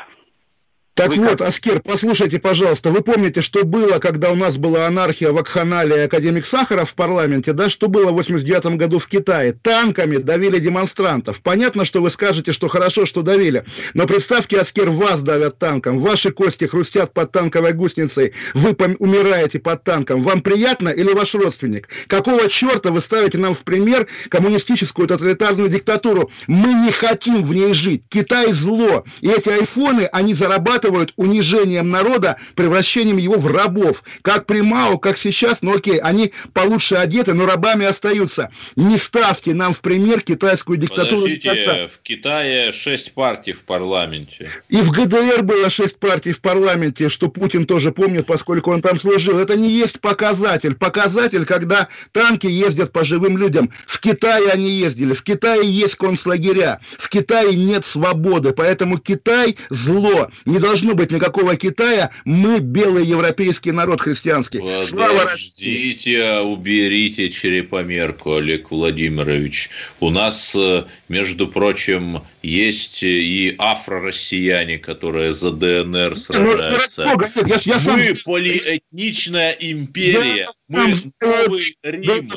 Так 0.94 1.08
Вы 1.08 1.16
вот, 1.16 1.38
как... 1.38 1.48
Аскер, 1.48 1.80
послушайте, 1.80 2.38
пожалуйста, 2.38 2.90
вы 2.90 3.02
помните, 3.02 3.40
что 3.40 3.64
было, 3.64 3.98
когда 3.98 4.30
у 4.30 4.36
нас 4.36 4.56
была 4.56 4.86
анархия 4.86 5.32
в 5.32 5.38
Акханале 5.38 5.96
и 5.96 6.00
академик 6.00 6.46
Сахаров 6.46 6.90
в 6.90 6.94
парламенте, 6.94 7.52
да, 7.52 7.68
что 7.68 7.88
было 7.88 8.12
в 8.12 8.14
89 8.14 8.76
году 8.76 9.00
в 9.00 9.08
Китае? 9.08 9.54
Танками 9.60 10.18
давили 10.18 10.60
демонстрантов. 10.60 11.40
Понятно, 11.42 11.84
что 11.84 12.00
вы 12.00 12.10
скажете, 12.10 12.52
что 12.52 12.68
хорошо, 12.68 13.06
что 13.06 13.22
давили, 13.22 13.64
но 13.94 14.06
представьте, 14.06 14.60
Аскер, 14.60 14.90
вас 14.90 15.22
давят 15.22 15.58
танком, 15.58 15.98
ваши 15.98 16.30
кости 16.30 16.66
хрустят 16.66 17.12
под 17.12 17.32
танковой 17.32 17.72
гусеницей, 17.72 18.32
вы 18.54 18.76
умираете 19.00 19.58
под 19.58 19.82
танком. 19.82 20.22
Вам 20.22 20.42
приятно 20.42 20.90
или 20.90 21.12
ваш 21.12 21.34
родственник? 21.34 21.88
Какого 22.06 22.48
черта 22.48 22.92
вы 22.92 23.00
ставите 23.00 23.38
нам 23.38 23.56
в 23.56 23.64
пример 23.64 24.06
коммунистическую 24.28 25.08
тоталитарную 25.08 25.68
диктатуру? 25.68 26.30
Мы 26.46 26.72
не 26.72 26.92
хотим 26.92 27.42
в 27.42 27.52
ней 27.52 27.74
жить. 27.74 28.04
Китай 28.08 28.52
зло. 28.52 29.04
И 29.20 29.28
эти 29.28 29.48
айфоны, 29.48 30.08
они 30.12 30.34
зарабатывают 30.34 30.83
зарабатывают 30.84 31.12
унижением 31.16 31.90
народа, 31.90 32.36
превращением 32.54 33.16
его 33.16 33.36
в 33.36 33.46
рабов. 33.46 34.02
Как 34.22 34.46
при 34.46 34.60
Мао, 34.60 34.98
как 34.98 35.16
сейчас, 35.16 35.62
ну 35.62 35.76
окей, 35.76 35.98
они 35.98 36.32
получше 36.52 36.96
одеты, 36.96 37.34
но 37.34 37.46
рабами 37.46 37.86
остаются. 37.86 38.50
Не 38.76 38.96
ставьте 38.98 39.54
нам 39.54 39.72
в 39.72 39.80
пример 39.80 40.20
китайскую 40.20 40.78
диктатуру. 40.78 41.22
Подождите, 41.22 41.88
в 41.92 41.98
Китае 42.02 42.72
шесть 42.72 43.12
партий 43.12 43.52
в 43.52 43.62
парламенте. 43.62 44.50
И 44.68 44.76
в 44.76 44.90
ГДР 44.90 45.42
было 45.42 45.70
шесть 45.70 45.98
партий 45.98 46.32
в 46.32 46.40
парламенте, 46.40 47.08
что 47.08 47.28
Путин 47.28 47.66
тоже 47.66 47.92
помнит, 47.92 48.26
поскольку 48.26 48.72
он 48.72 48.82
там 48.82 49.00
служил. 49.00 49.38
Это 49.38 49.56
не 49.56 49.70
есть 49.70 50.00
показатель. 50.00 50.74
Показатель, 50.74 51.44
когда 51.44 51.88
танки 52.12 52.46
ездят 52.46 52.92
по 52.92 53.04
живым 53.04 53.38
людям. 53.38 53.70
В 53.86 54.00
Китае 54.00 54.50
они 54.50 54.70
ездили. 54.70 55.14
В 55.14 55.22
Китае 55.22 55.70
есть 55.70 55.96
концлагеря. 55.96 56.80
В 56.98 57.08
Китае 57.08 57.56
нет 57.56 57.84
свободы. 57.84 58.52
Поэтому 58.52 58.98
Китай 58.98 59.56
зло. 59.70 60.30
Не 60.44 60.58
должно 60.58 60.73
должно 60.74 60.94
быть 60.94 61.12
никакого 61.12 61.54
Китая. 61.56 62.10
Мы 62.24 62.58
белый 62.58 63.06
европейский 63.06 63.70
народ 63.70 64.00
христианский. 64.00 64.58
Подождите, 64.58 66.40
уберите 66.40 67.30
черепомерку, 67.30 68.34
Олег 68.34 68.72
Владимирович. 68.72 69.70
У 70.00 70.10
нас, 70.10 70.52
э, 70.56 70.84
между 71.08 71.46
прочим, 71.46 72.22
есть 72.42 73.04
и 73.04 73.54
афро-россияне, 73.56 74.78
которые 74.78 75.32
за 75.32 75.52
ДНР 75.52 76.10
ну, 76.10 76.16
сражаются. 76.16 77.04
Ну, 77.04 77.46
я, 77.46 77.56
я 77.64 77.78
сам... 77.78 78.00
Мы 78.00 78.14
полиэтничная 78.24 79.52
империя. 79.52 80.36
Я 80.36 80.48
Мы 80.68 80.94
новый 81.20 81.76
Рим. 81.82 82.30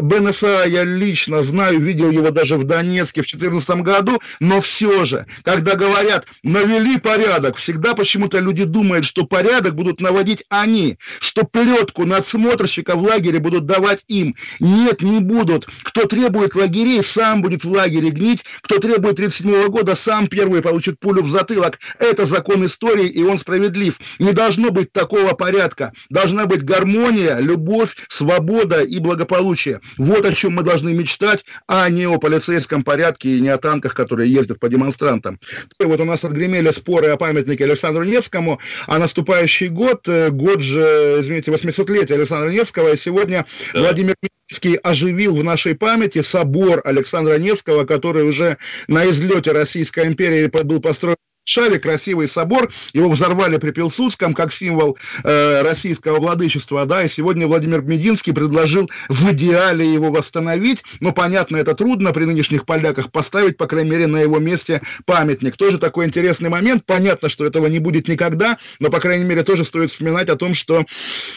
БНСА 0.00 0.64
я 0.66 0.84
лично 0.84 1.42
знаю, 1.42 1.80
видел 1.80 2.10
его 2.10 2.30
даже 2.30 2.56
в 2.56 2.64
Донецке 2.64 3.22
в 3.22 3.26
2014 3.26 3.70
году, 3.82 4.20
но 4.38 4.60
все 4.60 5.04
же, 5.04 5.26
когда 5.42 5.74
говорят, 5.76 6.26
навели 6.42 6.98
порядок, 6.98 7.56
всегда 7.56 7.79
почему-то 7.94 8.38
люди 8.38 8.64
думают, 8.64 9.04
что 9.04 9.26
порядок 9.26 9.74
будут 9.74 10.00
наводить 10.00 10.44
они, 10.48 10.98
что 11.20 11.44
плетку 11.44 12.04
надсмотрщика 12.04 12.96
в 12.96 13.02
лагере 13.02 13.38
будут 13.38 13.66
давать 13.66 14.04
им. 14.08 14.34
Нет, 14.58 15.02
не 15.02 15.20
будут. 15.20 15.66
Кто 15.82 16.06
требует 16.06 16.54
лагерей, 16.54 17.02
сам 17.02 17.42
будет 17.42 17.64
в 17.64 17.70
лагере 17.70 18.10
гнить. 18.10 18.44
Кто 18.62 18.78
требует 18.78 19.16
37 19.16 19.68
года, 19.68 19.94
сам 19.94 20.26
первый 20.26 20.62
получит 20.62 20.98
пулю 20.98 21.22
в 21.22 21.30
затылок. 21.30 21.78
Это 21.98 22.24
закон 22.24 22.64
истории, 22.66 23.06
и 23.06 23.22
он 23.22 23.38
справедлив. 23.38 23.98
Не 24.18 24.32
должно 24.32 24.70
быть 24.70 24.92
такого 24.92 25.32
порядка. 25.34 25.92
Должна 26.08 26.46
быть 26.46 26.64
гармония, 26.64 27.38
любовь, 27.38 27.96
свобода 28.08 28.82
и 28.82 28.98
благополучие. 28.98 29.80
Вот 29.96 30.24
о 30.24 30.34
чем 30.34 30.54
мы 30.54 30.62
должны 30.62 30.92
мечтать, 30.92 31.44
а 31.66 31.88
не 31.88 32.06
о 32.06 32.18
полицейском 32.18 32.84
порядке 32.84 33.36
и 33.36 33.40
не 33.40 33.48
о 33.48 33.58
танках, 33.58 33.94
которые 33.94 34.32
ездят 34.32 34.60
по 34.60 34.68
демонстрантам. 34.68 35.38
И 35.80 35.84
вот 35.84 36.00
у 36.00 36.04
нас 36.04 36.24
отгремели 36.24 36.70
споры 36.70 37.08
о 37.08 37.16
памятнике 37.16 37.66
Александру 37.70 38.04
Невскому, 38.04 38.60
а 38.86 38.98
наступающий 38.98 39.68
год, 39.68 40.06
э, 40.08 40.30
год 40.30 40.62
же, 40.62 41.18
извините, 41.20 41.50
800-летия 41.50 42.14
Александра 42.14 42.50
Невского, 42.50 42.92
и 42.92 42.96
сегодня 42.96 43.46
да. 43.72 43.80
Владимир 43.80 44.14
Минский 44.22 44.76
оживил 44.76 45.36
в 45.36 45.44
нашей 45.44 45.74
памяти 45.74 46.22
собор 46.22 46.80
Александра 46.84 47.38
Невского, 47.38 47.84
который 47.84 48.24
уже 48.24 48.58
на 48.88 49.08
излете 49.10 49.52
Российской 49.52 50.06
империи 50.06 50.46
был 50.46 50.80
построен 50.80 51.16
Шаре 51.50 51.80
красивый 51.80 52.28
собор, 52.28 52.70
его 52.92 53.10
взорвали 53.10 53.56
при 53.56 53.72
Пилсудском 53.72 54.34
как 54.34 54.52
символ 54.52 54.96
э, 55.24 55.62
российского 55.62 56.20
владычества, 56.20 56.86
да, 56.86 57.02
и 57.02 57.08
сегодня 57.08 57.48
Владимир 57.48 57.82
Мединский 57.82 58.32
предложил 58.32 58.88
в 59.08 59.32
идеале 59.32 59.92
его 59.92 60.12
восстановить, 60.12 60.84
но, 61.00 61.10
понятно, 61.10 61.56
это 61.56 61.74
трудно 61.74 62.12
при 62.12 62.24
нынешних 62.24 62.64
поляках 62.64 63.10
поставить, 63.10 63.56
по 63.56 63.66
крайней 63.66 63.90
мере, 63.90 64.06
на 64.06 64.18
его 64.18 64.38
месте 64.38 64.80
памятник. 65.06 65.56
Тоже 65.56 65.78
такой 65.78 66.06
интересный 66.06 66.50
момент, 66.50 66.84
понятно, 66.86 67.28
что 67.28 67.44
этого 67.44 67.66
не 67.66 67.80
будет 67.80 68.06
никогда, 68.06 68.58
но, 68.78 68.88
по 68.88 69.00
крайней 69.00 69.24
мере, 69.24 69.42
тоже 69.42 69.64
стоит 69.64 69.90
вспоминать 69.90 70.28
о 70.28 70.36
том, 70.36 70.54
что 70.54 70.86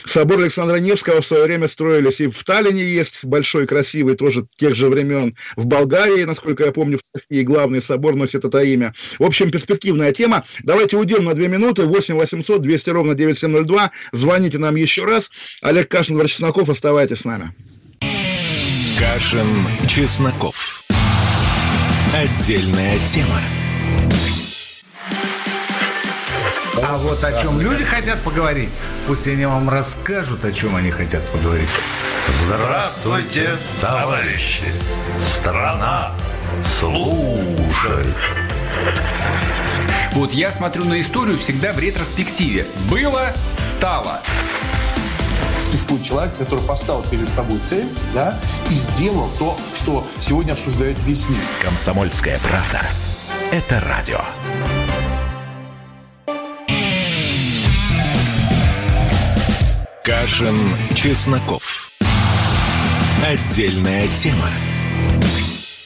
собор 0.05 0.41
Александра 0.41 0.77
Невского 0.77 1.21
в 1.21 1.25
свое 1.25 1.45
время 1.45 1.67
строились 1.67 2.21
и 2.21 2.27
в 2.27 2.43
Таллине 2.43 2.85
есть, 2.85 3.25
большой, 3.25 3.65
красивый, 3.65 4.15
тоже 4.15 4.45
тех 4.57 4.75
же 4.75 4.89
времен, 4.89 5.35
в 5.55 5.65
Болгарии, 5.65 6.23
насколько 6.23 6.65
я 6.65 6.71
помню, 6.71 6.99
в 6.99 7.01
Софии 7.17 7.41
главный 7.41 7.81
собор 7.81 8.15
носит 8.15 8.45
это 8.45 8.59
имя. 8.59 8.93
В 9.17 9.23
общем, 9.23 9.49
перспективно 9.49 10.02
актуальная 10.03 10.13
тема. 10.13 10.43
Давайте 10.63 10.97
уйдем 10.97 11.25
на 11.25 11.33
две 11.33 11.47
минуты. 11.47 11.83
8 11.83 12.15
800 12.15 12.61
200 12.61 12.89
ровно 12.89 13.15
9702. 13.15 13.91
Звоните 14.11 14.57
нам 14.57 14.75
еще 14.75 15.05
раз. 15.05 15.29
Олег 15.61 15.89
Кашин, 15.89 16.17
Врач 16.17 16.31
Чесноков. 16.31 16.69
Оставайтесь 16.69 17.19
с 17.19 17.25
нами. 17.25 17.53
Кашин, 18.99 19.47
Чесноков. 19.87 20.83
Отдельная 22.13 22.97
тема. 23.07 23.39
А 26.85 26.97
вот 26.97 27.23
о 27.23 27.41
чем 27.41 27.61
люди 27.61 27.83
хотят 27.83 28.21
поговорить, 28.23 28.69
пусть 29.07 29.25
они 29.27 29.45
вам 29.45 29.69
расскажут, 29.69 30.43
о 30.43 30.51
чем 30.51 30.75
они 30.75 30.91
хотят 30.91 31.23
поговорить. 31.31 31.69
Здравствуйте, 32.29 33.49
товарищи! 33.79 34.65
Страна 35.21 36.11
служит! 36.63 38.17
Вот 40.13 40.31
я 40.31 40.51
смотрю 40.51 40.85
на 40.85 40.99
историю 40.99 41.39
всегда 41.39 41.73
в 41.73 41.79
ретроспективе. 41.79 42.67
Было, 42.87 43.33
стало. 43.57 44.21
Существует 45.71 46.03
человек, 46.03 46.37
который 46.37 46.63
поставил 46.65 47.01
перед 47.09 47.27
собой 47.27 47.57
цель, 47.59 47.89
да, 48.13 48.39
и 48.69 48.73
сделал 48.73 49.27
то, 49.39 49.57
что 49.73 50.05
сегодня 50.19 50.51
обсуждает 50.51 51.01
весь 51.01 51.27
мир. 51.29 51.41
Комсомольская 51.63 52.37
правда. 52.39 52.85
Это 53.51 53.83
радио. 53.87 54.21
Кашин, 60.03 60.75
Чесноков. 60.93 61.89
Отдельная 63.25 64.07
тема. 64.09 64.49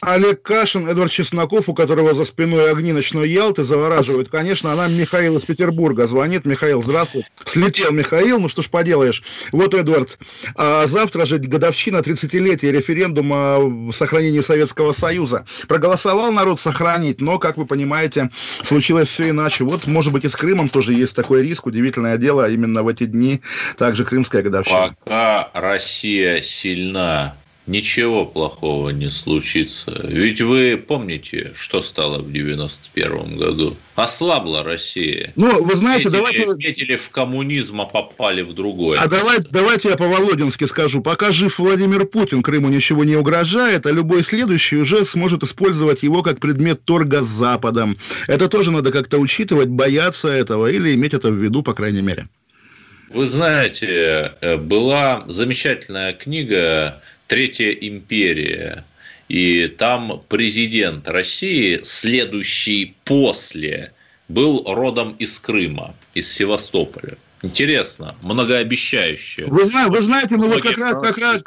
Олег 0.01 0.41
Кашин, 0.41 0.87
Эдвард 0.87 1.11
Чесноков, 1.11 1.69
у 1.69 1.73
которого 1.73 2.13
за 2.13 2.25
спиной 2.25 2.71
огни 2.71 2.93
ночной 2.93 3.29
Ялты 3.29 3.63
завораживают. 3.63 4.29
Конечно, 4.29 4.71
она 4.71 4.87
Михаил 4.87 5.37
из 5.37 5.45
Петербурга 5.45 6.07
звонит. 6.07 6.45
Михаил, 6.45 6.83
здравствуй. 6.83 7.25
Слетел 7.45 7.91
Михаил, 7.91 8.39
ну 8.39 8.49
что 8.49 8.61
ж 8.61 8.69
поделаешь. 8.69 9.23
Вот, 9.51 9.73
Эдвард, 9.73 10.17
а 10.55 10.87
завтра 10.87 11.25
же 11.25 11.37
годовщина 11.39 11.97
30-летия 11.97 12.71
референдума 12.71 13.59
в 13.59 13.91
сохранении 13.93 14.41
Советского 14.41 14.93
Союза. 14.93 15.45
Проголосовал 15.67 16.31
народ 16.31 16.59
сохранить, 16.59 17.21
но, 17.21 17.39
как 17.39 17.57
вы 17.57 17.65
понимаете, 17.65 18.29
случилось 18.63 19.09
все 19.09 19.29
иначе. 19.29 19.63
Вот, 19.63 19.87
может 19.87 20.13
быть, 20.13 20.25
и 20.25 20.29
с 20.29 20.35
Крымом 20.35 20.69
тоже 20.69 20.93
есть 20.93 21.15
такой 21.15 21.41
риск. 21.41 21.65
Удивительное 21.65 22.17
дело, 22.17 22.49
именно 22.49 22.83
в 22.83 22.87
эти 22.87 23.05
дни 23.05 23.41
также 23.77 24.05
крымская 24.05 24.43
годовщина. 24.43 24.95
Пока 25.03 25.49
Россия 25.53 26.41
сильна 26.41 27.35
ничего 27.67 28.25
плохого 28.25 28.89
не 28.89 29.11
случится. 29.11 30.01
Ведь 30.07 30.41
вы 30.41 30.77
помните, 30.77 31.51
что 31.55 31.81
стало 31.81 32.19
в 32.19 32.31
91 32.31 33.37
году? 33.37 33.75
Ослабла 33.95 34.63
Россия. 34.63 35.33
Ну, 35.35 35.63
вы 35.63 35.75
знаете, 35.75 36.05
метили, 36.05 36.17
давайте... 36.17 36.45
Метили 36.45 36.95
в 36.95 37.09
коммунизм, 37.09 37.81
а 37.81 37.85
попали 37.85 38.41
в 38.41 38.53
другое. 38.53 38.99
А 38.99 39.07
давай, 39.07 39.39
давайте 39.39 39.89
я 39.89 39.97
по-володински 39.97 40.63
скажу. 40.65 41.01
Пока 41.01 41.31
жив 41.31 41.59
Владимир 41.59 42.05
Путин, 42.05 42.41
Крыму 42.41 42.69
ничего 42.69 43.03
не 43.03 43.15
угрожает, 43.15 43.85
а 43.85 43.91
любой 43.91 44.23
следующий 44.23 44.77
уже 44.77 45.03
сможет 45.05 45.43
использовать 45.43 46.03
его 46.03 46.23
как 46.23 46.39
предмет 46.39 46.83
торга 46.85 47.21
с 47.21 47.27
Западом. 47.27 47.97
Это 48.27 48.47
тоже 48.47 48.71
надо 48.71 48.91
как-то 48.91 49.17
учитывать, 49.17 49.67
бояться 49.67 50.29
этого 50.29 50.67
или 50.67 50.93
иметь 50.95 51.13
это 51.13 51.29
в 51.29 51.35
виду, 51.35 51.63
по 51.63 51.73
крайней 51.73 52.01
мере. 52.01 52.27
Вы 53.09 53.25
знаете, 53.25 54.33
э, 54.41 54.57
была 54.57 55.23
замечательная 55.27 56.13
книга 56.13 57.01
Третья 57.27 57.71
империя. 57.71 58.85
И 59.27 59.67
там 59.67 60.23
президент 60.29 61.07
России, 61.07 61.81
следующий 61.83 62.95
после, 63.03 63.91
был 64.29 64.63
родом 64.65 65.15
из 65.19 65.37
Крыма, 65.37 65.93
из 66.13 66.31
Севастополя. 66.31 67.17
Интересно, 67.41 68.15
многообещающе. 68.21 69.45
Вы, 69.45 69.65
знаете, 69.65 69.91
вы 69.91 70.01
знаете, 70.01 70.37
ну 70.37 70.47
вот 70.47 70.61
как 70.61 70.77
раз, 70.77 71.01
как 71.01 71.17
раз, 71.17 71.41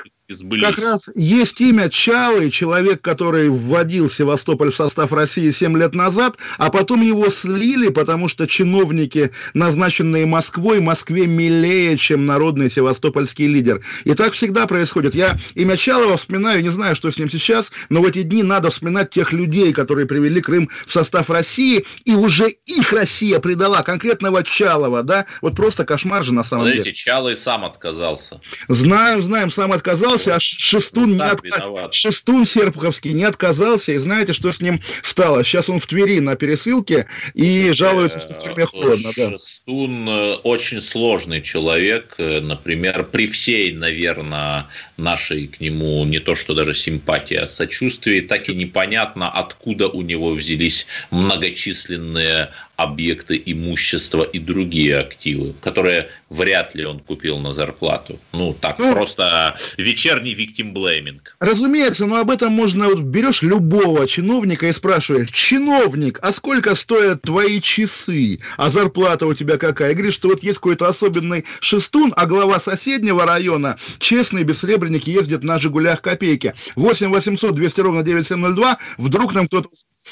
как 0.61 0.79
раз 0.79 1.09
есть 1.15 1.61
имя 1.61 1.89
Чалы, 1.89 2.51
человек, 2.51 3.01
который 3.01 3.49
вводил 3.49 4.09
Севастополь 4.09 4.71
в 4.71 4.77
состав 4.77 5.13
России 5.13 5.51
7 5.51 5.77
лет 5.77 5.95
назад, 5.95 6.37
а 6.59 6.71
потом 6.71 7.03
его 7.03 7.31
слили, 7.31 7.89
потому 7.89 8.29
что 8.29 8.47
чиновники, 8.47 9.31
назначенные 9.55 10.27
Москвой, 10.27 10.81
Москве 10.81 11.27
милее, 11.27 11.97
чем 11.97 12.27
народный 12.27 12.71
севастопольский 12.71 13.47
лидер. 13.47 13.85
И 14.05 14.15
так 14.15 14.35
всегда 14.35 14.67
происходит. 14.67 15.15
Я 15.15 15.37
имя 15.55 15.77
Чалова 15.77 16.17
вспоминаю, 16.17 16.63
не 16.63 16.69
знаю, 16.69 16.95
что 16.95 17.11
с 17.11 17.19
ним 17.19 17.29
сейчас, 17.29 17.73
но 17.89 18.01
в 18.01 18.07
эти 18.07 18.23
дни 18.23 18.43
надо 18.43 18.71
вспоминать 18.71 19.11
тех 19.11 19.33
людей, 19.33 19.73
которые 19.73 20.07
привели 20.07 20.41
Крым 20.41 20.71
в 20.87 20.93
состав 20.93 21.31
России, 21.31 21.85
и 22.05 22.15
уже 22.15 22.51
их 22.67 22.93
Россия 22.93 23.41
предала, 23.41 23.83
конкретного 23.83 24.45
Чалова, 24.45 25.03
да? 25.03 25.27
Вот 25.41 25.57
просто 25.57 25.85
кошмар 25.85 26.23
же 26.25 26.33
на 26.33 26.45
самом 26.45 26.67
Смотрите, 26.67 26.85
деле. 26.85 26.95
Чалый 26.95 27.37
сам 27.37 27.65
отказался. 27.65 28.41
Знаем, 28.69 29.23
знаем, 29.23 29.51
сам 29.51 29.73
отказался 29.73 30.20
отказался, 30.21 30.35
а 30.35 30.41
Шестун, 30.41 31.17
не 31.17 31.23
от... 31.23 31.95
Шестун 31.95 32.45
Серпуховский 32.45 33.13
не 33.13 33.25
отказался, 33.25 33.93
и 33.93 33.99
знаете, 33.99 34.33
что 34.33 34.53
с 34.53 34.61
ним 34.61 34.81
стало? 35.03 35.45
Сейчас 35.45 35.69
он 35.69 35.81
в 35.81 35.87
Твери 35.87 36.21
на 36.21 36.37
пересылке 36.37 37.07
и 37.35 37.71
жалуется, 37.73 38.21
что 38.21 38.35
в 38.35 38.43
тюрьме 38.43 38.67
холодно. 38.67 39.11
Да. 39.17 39.31
Шестун 39.31 40.09
э, 40.09 40.35
очень 40.43 40.83
сложный 40.83 41.43
человек, 41.43 42.15
э, 42.19 42.41
например, 42.41 43.05
при 43.05 43.27
всей, 43.27 43.73
наверное, 43.73 44.67
нашей 44.97 45.47
к 45.47 45.61
нему 45.61 46.05
не 46.05 46.19
то 46.19 46.35
что 46.35 46.55
даже 46.55 46.75
симпатия, 46.75 47.41
а 47.41 47.47
сочувствие, 47.47 48.23
так 48.23 48.49
и 48.49 48.55
непонятно, 48.55 49.31
откуда 49.31 49.89
у 49.89 50.03
него 50.03 50.33
взялись 50.33 50.87
многочисленные 51.11 52.51
объекты 52.83 53.41
имущества 53.45 54.23
и 54.23 54.39
другие 54.39 54.99
активы, 54.99 55.55
которые 55.61 56.09
вряд 56.31 56.75
ли 56.75 56.87
он 56.87 57.01
купил 57.01 57.39
на 57.39 57.53
зарплату. 57.53 58.19
Ну, 58.33 58.57
так, 58.59 58.79
ну, 58.79 58.93
просто 58.93 59.57
вечерний 59.77 60.35
blaming. 60.35 61.21
Разумеется, 61.41 62.07
но 62.07 62.17
об 62.17 62.31
этом 62.31 62.53
можно, 62.53 62.89
вот 62.89 63.01
берешь 63.01 63.43
любого 63.43 64.07
чиновника 64.07 64.69
и 64.69 64.73
спрашиваешь, 64.73 65.31
чиновник, 65.31 66.19
а 66.23 66.33
сколько 66.33 66.75
стоят 66.75 67.23
твои 67.23 67.61
часы, 67.61 68.39
а 68.57 68.71
зарплата 68.71 69.27
у 69.27 69.35
тебя 69.35 69.59
какая? 69.59 69.93
И 69.93 69.95
говоришь, 69.95 70.15
что 70.15 70.29
вот 70.29 70.43
есть 70.43 70.59
какой-то 70.59 70.89
особенный 70.89 71.45
шестун, 71.61 72.15
а 72.17 72.27
глава 72.27 72.61
соседнего 72.61 73.27
района, 73.27 73.77
честный 73.99 74.45
бессребренник, 74.45 75.07
ездит 75.07 75.43
на 75.43 75.59
«Жигулях» 75.59 76.01
копейки. 76.01 76.55
8 76.77 77.11
800 77.11 77.55
200 77.55 77.81
ровно 77.81 78.03
9702, 78.03 78.79
вдруг 78.97 79.35
нам 79.35 79.49
кто-то... 79.49 79.69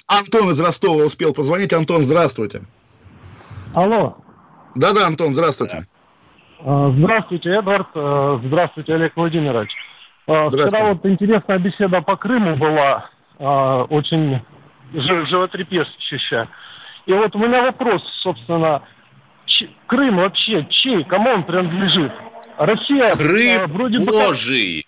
Антон 0.07 0.51
из 0.51 0.61
Ростова 0.61 1.05
успел 1.05 1.35
позвонить. 1.35 1.73
Антон, 1.73 2.05
здравствуйте. 2.05 2.63
Алло. 3.75 4.17
Да-да, 4.75 5.07
Антон, 5.07 5.35
здравствуйте. 5.35 5.87
А, 6.61 6.91
здравствуйте, 6.97 7.51
Эдвард. 7.51 7.89
А, 7.95 8.41
здравствуйте, 8.45 8.95
Олег 8.95 9.17
Владимирович. 9.17 9.71
А, 10.27 10.49
вчера 10.49 10.93
вот 10.93 11.05
интересная 11.07 11.59
беседа 11.59 12.01
по 12.03 12.17
Крыму 12.17 12.57
была, 12.57 13.11
очень 13.39 14.41
животрепещущая. 14.93 16.49
И 17.07 17.13
вот 17.13 17.35
у 17.35 17.39
меня 17.39 17.63
вопрос, 17.63 18.03
собственно, 18.23 18.83
Крым 19.87 20.17
вообще 20.19 20.67
чей, 20.71 21.05
кому 21.05 21.31
он 21.31 21.45
принадлежит? 21.45 22.13
Россия 22.59 23.15
Крым 23.15 23.73
вроде 23.73 23.99
Божий. 24.05 24.87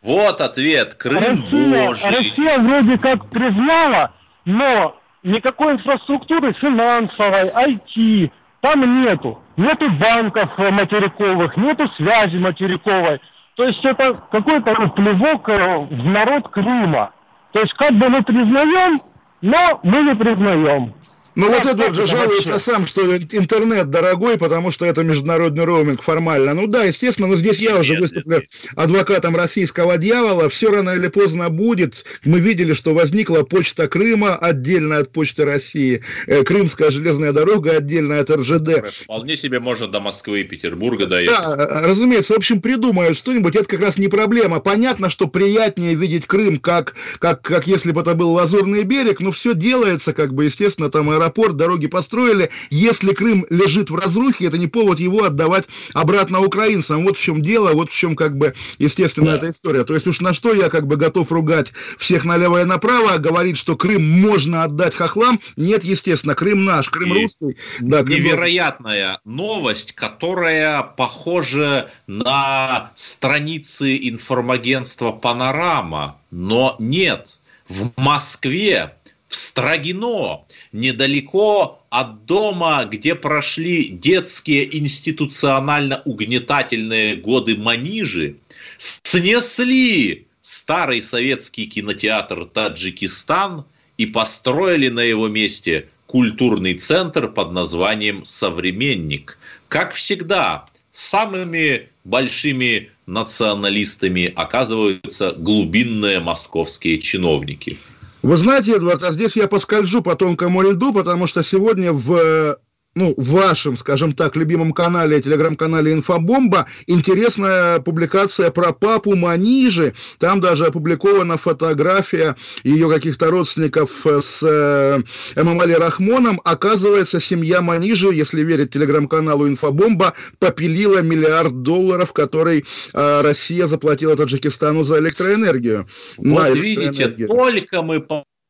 Как... 0.00 0.08
Вот 0.08 0.40
ответ. 0.40 0.94
Крым 0.94 1.16
Россия, 1.16 1.86
Божий. 1.88 2.16
Россия 2.16 2.58
вроде 2.58 2.98
как 2.98 3.28
признала, 3.30 4.12
но 4.48 4.96
никакой 5.22 5.74
инфраструктуры 5.74 6.54
финансовой, 6.54 7.50
IT, 7.50 8.32
там 8.62 9.02
нету. 9.02 9.38
Нету 9.58 9.90
банков 9.90 10.56
материковых, 10.56 11.54
нету 11.58 11.86
связи 11.96 12.38
материковой. 12.38 13.20
То 13.56 13.64
есть 13.64 13.84
это 13.84 14.14
какой-то 14.30 14.88
плевок 14.96 15.48
э, 15.50 15.78
в 15.90 16.04
народ 16.06 16.48
Крыма. 16.48 17.10
То 17.52 17.60
есть 17.60 17.74
как 17.74 17.92
бы 17.92 18.08
мы 18.08 18.22
признаем, 18.22 19.00
но 19.42 19.80
мы 19.82 20.02
не 20.04 20.14
признаем. 20.14 20.94
Ну 21.38 21.50
вот 21.50 21.64
Эдвард 21.66 21.94
же 21.94 22.08
жалуется 22.08 22.58
сам, 22.58 22.88
что 22.88 23.16
интернет 23.16 23.90
дорогой, 23.90 24.38
потому 24.38 24.72
что 24.72 24.84
это 24.84 25.04
международный 25.04 25.64
роуминг 25.64 26.02
формально. 26.02 26.52
Ну 26.52 26.66
да, 26.66 26.82
естественно, 26.82 27.28
но 27.28 27.36
здесь 27.36 27.58
я 27.58 27.78
уже 27.78 27.96
выступлю 28.00 28.42
адвокатом 28.74 29.36
российского 29.36 29.98
дьявола. 29.98 30.48
Все 30.48 30.68
рано 30.68 30.90
или 30.96 31.06
поздно 31.06 31.48
будет. 31.48 32.04
Мы 32.24 32.40
видели, 32.40 32.72
что 32.72 32.92
возникла 32.92 33.44
почта 33.44 33.86
Крыма 33.86 34.34
отдельно 34.34 34.98
от 34.98 35.12
почты 35.12 35.44
России, 35.44 36.02
э, 36.26 36.42
Крымская 36.42 36.90
железная 36.90 37.32
дорога 37.32 37.76
отдельно 37.76 38.18
от 38.18 38.30
РЖД. 38.30 38.88
Вполне 39.04 39.36
себе 39.36 39.60
можно 39.60 39.86
до 39.86 40.00
Москвы 40.00 40.40
и 40.40 40.44
Петербурга 40.44 41.06
доехать. 41.06 41.38
Да, 41.38 41.82
разумеется. 41.84 42.34
В 42.34 42.38
общем, 42.38 42.60
придумают 42.60 43.16
что-нибудь. 43.16 43.54
Это 43.54 43.66
как 43.66 43.80
раз 43.80 43.96
не 43.96 44.08
проблема. 44.08 44.58
Понятно, 44.58 45.08
что 45.08 45.28
приятнее 45.28 45.94
видеть 45.94 46.26
Крым, 46.26 46.56
как, 46.56 46.96
как, 47.20 47.42
как 47.42 47.68
если 47.68 47.92
бы 47.92 48.00
это 48.00 48.14
был 48.14 48.32
Лазурный 48.32 48.82
берег, 48.82 49.20
но 49.20 49.30
все 49.30 49.54
делается, 49.54 50.12
как 50.12 50.34
бы, 50.34 50.46
естественно, 50.46 50.90
там 50.90 51.08
аэропорт 51.10 51.27
аэропорт, 51.28 51.56
дороги 51.56 51.86
построили. 51.86 52.50
Если 52.70 53.12
Крым 53.12 53.46
лежит 53.50 53.90
в 53.90 53.94
разрухе, 53.94 54.46
это 54.46 54.58
не 54.58 54.66
повод 54.66 54.98
его 54.98 55.24
отдавать 55.24 55.66
обратно 55.92 56.40
украинцам. 56.40 57.04
Вот 57.04 57.16
в 57.16 57.20
чем 57.20 57.42
дело, 57.42 57.72
вот 57.72 57.90
в 57.90 57.94
чем, 57.94 58.16
как 58.16 58.36
бы, 58.36 58.54
естественно, 58.78 59.32
да. 59.32 59.36
эта 59.36 59.50
история. 59.50 59.84
То 59.84 59.94
есть 59.94 60.06
уж 60.06 60.20
на 60.20 60.32
что 60.32 60.54
я, 60.54 60.68
как 60.68 60.86
бы, 60.86 60.96
готов 60.96 61.30
ругать 61.30 61.72
всех 61.98 62.24
налево 62.24 62.62
и 62.62 62.64
направо, 62.64 63.18
говорит, 63.18 63.56
что 63.56 63.76
Крым 63.76 64.02
можно 64.02 64.64
отдать 64.64 64.94
хохлам. 64.94 65.38
Нет, 65.56 65.84
естественно, 65.84 66.34
Крым 66.34 66.64
наш, 66.64 66.88
Крым 66.88 67.14
и 67.14 67.22
русский. 67.22 67.56
Да, 67.80 68.02
Крым 68.02 68.18
невероятная 68.18 69.20
новость, 69.24 69.92
которая 69.92 70.82
похожа 70.82 71.90
на 72.06 72.90
страницы 72.94 73.96
информагентства 74.08 75.12
«Панорама», 75.12 76.16
но 76.30 76.76
нет. 76.78 77.38
В 77.68 77.90
Москве 77.96 78.94
в 79.28 79.36
Строгино, 79.36 80.44
недалеко 80.72 81.84
от 81.90 82.24
дома, 82.24 82.86
где 82.90 83.14
прошли 83.14 83.88
детские 83.88 84.78
институционально-угнетательные 84.78 87.16
годы 87.16 87.56
Манижи, 87.56 88.36
снесли 88.78 90.26
старый 90.40 91.02
советский 91.02 91.66
кинотеатр 91.66 92.46
«Таджикистан» 92.46 93.66
и 93.98 94.06
построили 94.06 94.88
на 94.88 95.00
его 95.00 95.28
месте 95.28 95.88
культурный 96.06 96.72
центр 96.74 97.28
под 97.28 97.52
названием 97.52 98.24
«Современник». 98.24 99.38
Как 99.68 99.92
всегда, 99.92 100.66
самыми 100.90 101.88
большими 102.04 102.90
националистами 103.06 104.32
оказываются 104.34 105.32
глубинные 105.32 106.20
московские 106.20 106.98
чиновники. 106.98 107.76
Вы 108.22 108.36
знаете, 108.36 108.76
Эдвард, 108.76 109.02
а 109.02 109.12
здесь 109.12 109.36
я 109.36 109.46
поскольжу 109.46 110.02
по 110.02 110.16
тонкому 110.16 110.62
льду, 110.62 110.92
потому 110.92 111.26
что 111.26 111.42
сегодня 111.42 111.92
в 111.92 112.58
ну, 112.98 113.14
в 113.16 113.30
вашем, 113.30 113.76
скажем 113.76 114.12
так, 114.12 114.34
любимом 114.34 114.72
канале, 114.72 115.22
телеграм-канале 115.22 115.92
«Инфобомба», 115.92 116.66
интересная 116.88 117.78
публикация 117.78 118.50
про 118.50 118.72
папу 118.72 119.14
Манижи. 119.14 119.94
Там 120.18 120.40
даже 120.40 120.66
опубликована 120.66 121.38
фотография 121.38 122.34
ее 122.64 122.90
каких-то 122.90 123.30
родственников 123.30 124.04
с 124.04 124.40
э, 124.42 125.00
Эмамали 125.40 125.74
Рахмоном. 125.74 126.40
Оказывается, 126.44 127.20
семья 127.20 127.62
Манижи, 127.62 128.08
если 128.12 128.42
верить 128.42 128.70
телеграм-каналу 128.70 129.46
«Инфобомба», 129.46 130.14
попилила 130.40 131.00
миллиард 131.00 131.62
долларов, 131.62 132.12
который 132.12 132.64
э, 132.94 133.20
Россия 133.20 133.68
заплатила 133.68 134.16
Таджикистану 134.16 134.82
за 134.82 134.98
электроэнергию. 134.98 135.86
Вот 136.16 136.56
видите, 136.56 137.26
только 137.28 137.82
мы 137.82 138.00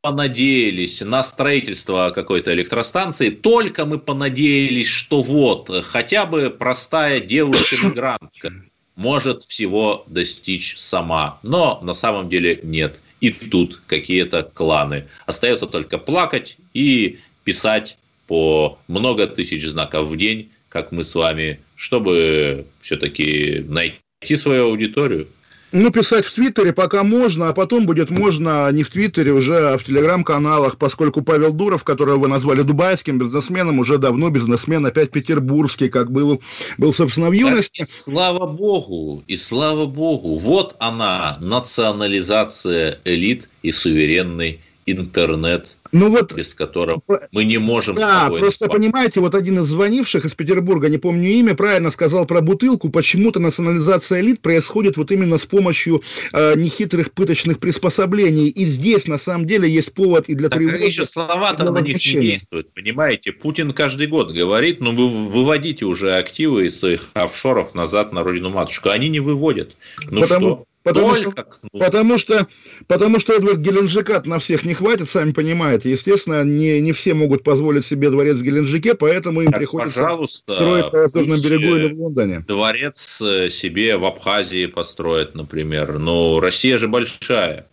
понадеялись 0.08 1.02
на 1.02 1.22
строительство 1.22 2.10
какой-то 2.14 2.54
электростанции, 2.54 3.28
только 3.28 3.84
мы 3.84 3.98
понадеялись, 3.98 4.88
что 4.88 5.20
вот, 5.22 5.70
хотя 5.84 6.24
бы 6.24 6.48
простая 6.48 7.20
девушка-мигрантка 7.20 8.54
может 8.96 9.44
всего 9.44 10.06
достичь 10.06 10.78
сама. 10.78 11.38
Но 11.42 11.78
на 11.82 11.92
самом 11.92 12.30
деле 12.30 12.58
нет. 12.62 13.02
И 13.20 13.30
тут 13.30 13.82
какие-то 13.86 14.44
кланы. 14.44 15.04
Остается 15.26 15.66
только 15.66 15.98
плакать 15.98 16.56
и 16.72 17.18
писать 17.44 17.98
по 18.28 18.78
много 18.88 19.26
тысяч 19.26 19.66
знаков 19.66 20.06
в 20.06 20.16
день, 20.16 20.50
как 20.70 20.90
мы 20.90 21.04
с 21.04 21.14
вами, 21.14 21.60
чтобы 21.76 22.64
все-таки 22.80 23.62
найти 23.68 24.36
свою 24.36 24.68
аудиторию. 24.68 25.28
Ну, 25.72 25.90
писать 25.90 26.24
в 26.24 26.34
Твиттере 26.34 26.72
пока 26.72 27.02
можно, 27.02 27.48
а 27.48 27.52
потом 27.52 27.84
будет 27.84 28.08
можно 28.10 28.70
не 28.72 28.82
в 28.82 28.90
Твиттере, 28.90 29.32
уже 29.32 29.72
а 29.72 29.78
в 29.78 29.84
Телеграм-каналах, 29.84 30.78
поскольку 30.78 31.20
Павел 31.22 31.52
Дуров, 31.52 31.84
которого 31.84 32.16
вы 32.16 32.28
назвали 32.28 32.62
дубайским 32.62 33.18
бизнесменом, 33.18 33.78
уже 33.78 33.98
давно 33.98 34.30
бизнесмен, 34.30 34.86
опять 34.86 35.10
петербургский, 35.10 35.88
как 35.88 36.10
был, 36.10 36.40
был 36.78 36.94
собственно, 36.94 37.28
в 37.28 37.32
юности. 37.32 37.80
Так, 37.80 37.88
и 37.88 38.00
слава 38.00 38.46
богу, 38.46 39.22
и 39.26 39.36
слава 39.36 39.86
богу, 39.86 40.36
вот 40.36 40.74
она, 40.78 41.36
национализация 41.40 42.98
элит 43.04 43.50
и 43.62 43.70
суверенной 43.70 44.60
интернет, 44.86 45.76
ну 45.92 46.10
вот, 46.10 46.34
без 46.34 46.54
которого 46.54 47.02
мы 47.32 47.44
не 47.44 47.58
можем 47.58 47.96
Да, 47.96 48.28
просто 48.28 48.66
спать. 48.66 48.72
понимаете, 48.72 49.20
вот 49.20 49.34
один 49.34 49.60
из 49.60 49.66
звонивших 49.66 50.24
из 50.24 50.34
Петербурга, 50.34 50.88
не 50.88 50.98
помню 50.98 51.28
имя, 51.30 51.54
правильно 51.54 51.90
сказал 51.90 52.26
про 52.26 52.40
бутылку, 52.40 52.90
почему-то 52.90 53.40
национализация 53.40 54.20
элит 54.20 54.40
происходит 54.40 54.96
вот 54.96 55.10
именно 55.10 55.38
с 55.38 55.46
помощью 55.46 56.02
э, 56.32 56.54
нехитрых 56.56 57.12
пыточных 57.12 57.58
приспособлений. 57.58 58.48
И 58.48 58.66
здесь, 58.66 59.06
на 59.06 59.18
самом 59.18 59.46
деле, 59.46 59.68
есть 59.68 59.94
повод 59.94 60.28
и 60.28 60.34
для 60.34 60.48
так 60.48 60.58
тревоги. 60.58 60.84
еще 60.84 61.04
слова-то 61.04 61.70
на 61.70 61.80
них 61.80 61.96
не 61.96 62.20
действуют, 62.20 62.72
понимаете? 62.74 63.32
Путин 63.32 63.72
каждый 63.72 64.06
год 64.06 64.32
говорит, 64.32 64.80
ну 64.80 64.92
вы 64.94 65.08
выводите 65.28 65.84
уже 65.84 66.16
активы 66.16 66.66
из 66.66 66.78
своих 66.78 67.08
офшоров 67.14 67.74
назад 67.74 68.12
на 68.12 68.22
родину 68.22 68.50
матушку. 68.50 68.90
Они 68.90 69.08
не 69.08 69.20
выводят. 69.20 69.74
Ну 70.10 70.20
Потому... 70.20 70.48
что? 70.48 70.64
Потому 70.88 71.14
Только 71.14 71.30
что, 71.30 71.78
потому 71.78 72.18
что, 72.18 72.46
потому 72.86 73.20
что 73.20 73.34
Эдвард 73.34 73.58
Геленджика 73.58 74.22
на 74.24 74.38
всех 74.38 74.64
не 74.64 74.72
хватит, 74.72 75.08
сами 75.08 75.32
понимаете. 75.32 75.90
Естественно, 75.90 76.44
не, 76.44 76.80
не 76.80 76.92
все 76.92 77.12
могут 77.12 77.44
позволить 77.44 77.84
себе 77.84 78.08
дворец 78.08 78.36
в 78.36 78.42
Геленджике, 78.42 78.94
поэтому 78.94 79.42
им 79.42 79.50
так, 79.50 79.58
приходится 79.58 80.18
строить 80.26 80.92
на 80.92 81.00
Лазурном 81.00 81.40
берегу 81.40 81.76
или 81.76 81.92
в 81.92 82.00
Лондоне. 82.00 82.44
Дворец 82.48 83.20
э, 83.20 83.50
себе 83.50 83.98
в 83.98 84.06
Абхазии 84.06 84.66
построить, 84.66 85.34
например. 85.34 85.98
Но 85.98 86.40
Россия 86.40 86.78
же 86.78 86.88
большая. 86.88 87.66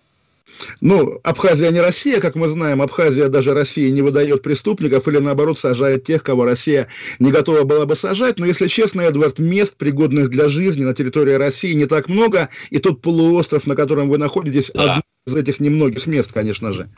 Ну, 0.82 1.20
Абхазия 1.24 1.72
не 1.72 1.80
Россия, 1.80 2.20
как 2.20 2.36
мы 2.36 2.48
знаем. 2.48 2.82
Абхазия 2.82 3.28
даже 3.30 3.54
России 3.54 3.90
не 3.90 4.02
выдает 4.02 4.42
преступников 4.42 5.08
или, 5.08 5.18
наоборот, 5.18 5.60
сажает 5.60 6.06
тех, 6.06 6.24
кого 6.24 6.46
Россия 6.46 6.88
не 7.20 7.32
готова 7.32 7.64
была 7.64 7.86
бы 7.86 7.96
сажать. 7.96 8.40
Но, 8.40 8.46
если 8.46 8.68
честно, 8.68 9.02
Эдвард, 9.02 9.40
мест, 9.40 9.76
пригодных 9.76 10.30
для 10.30 10.50
жизни 10.50 10.84
на 10.84 10.94
территории 10.94 11.34
России 11.34 11.74
не 11.74 11.86
так 11.86 12.10
много. 12.10 12.50
И 12.70 12.80
тот 12.80 13.02
полуостров, 13.02 13.68
на 13.68 13.76
котором 13.76 14.10
вы 14.10 14.18
находитесь, 14.18 14.72
да. 14.74 14.84
одно 14.84 15.04
из 15.28 15.36
этих 15.36 15.60
немногих 15.60 16.08
мест, 16.08 16.32
конечно 16.32 16.72
же. 16.72 16.90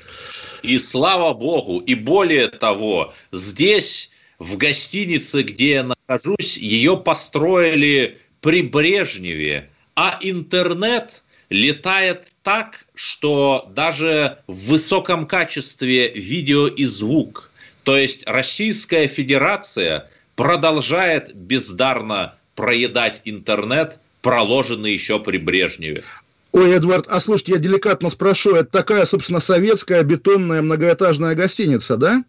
И 0.63 0.77
слава 0.79 1.33
богу, 1.33 1.79
и 1.79 1.95
более 1.95 2.47
того, 2.47 3.13
здесь, 3.31 4.11
в 4.39 4.57
гостинице, 4.57 5.43
где 5.43 5.71
я 5.71 5.83
нахожусь, 5.83 6.57
ее 6.57 6.97
построили 6.97 8.17
при 8.41 8.61
Брежневе, 8.61 9.69
а 9.95 10.19
интернет 10.21 11.23
летает 11.49 12.27
так, 12.43 12.85
что 12.93 13.69
даже 13.73 14.39
в 14.47 14.67
высоком 14.67 15.25
качестве 15.27 16.11
видео 16.11 16.67
и 16.67 16.85
звук, 16.85 17.49
то 17.83 17.97
есть 17.97 18.27
Российская 18.27 19.07
Федерация 19.07 20.09
продолжает 20.35 21.35
бездарно 21.35 22.35
проедать 22.55 23.21
интернет, 23.25 23.99
проложенный 24.21 24.93
еще 24.93 25.19
при 25.19 25.37
Брежневе. 25.37 26.03
Ой, 26.51 26.71
Эдвард, 26.71 27.05
а 27.07 27.21
слушайте, 27.21 27.53
я 27.53 27.57
деликатно 27.59 28.09
спрошу, 28.09 28.55
это 28.55 28.69
такая, 28.69 29.05
собственно, 29.05 29.39
советская 29.39 30.03
бетонная 30.03 30.61
многоэтажная 30.61 31.35
гостиница, 31.35 31.97
да? 31.97 32.23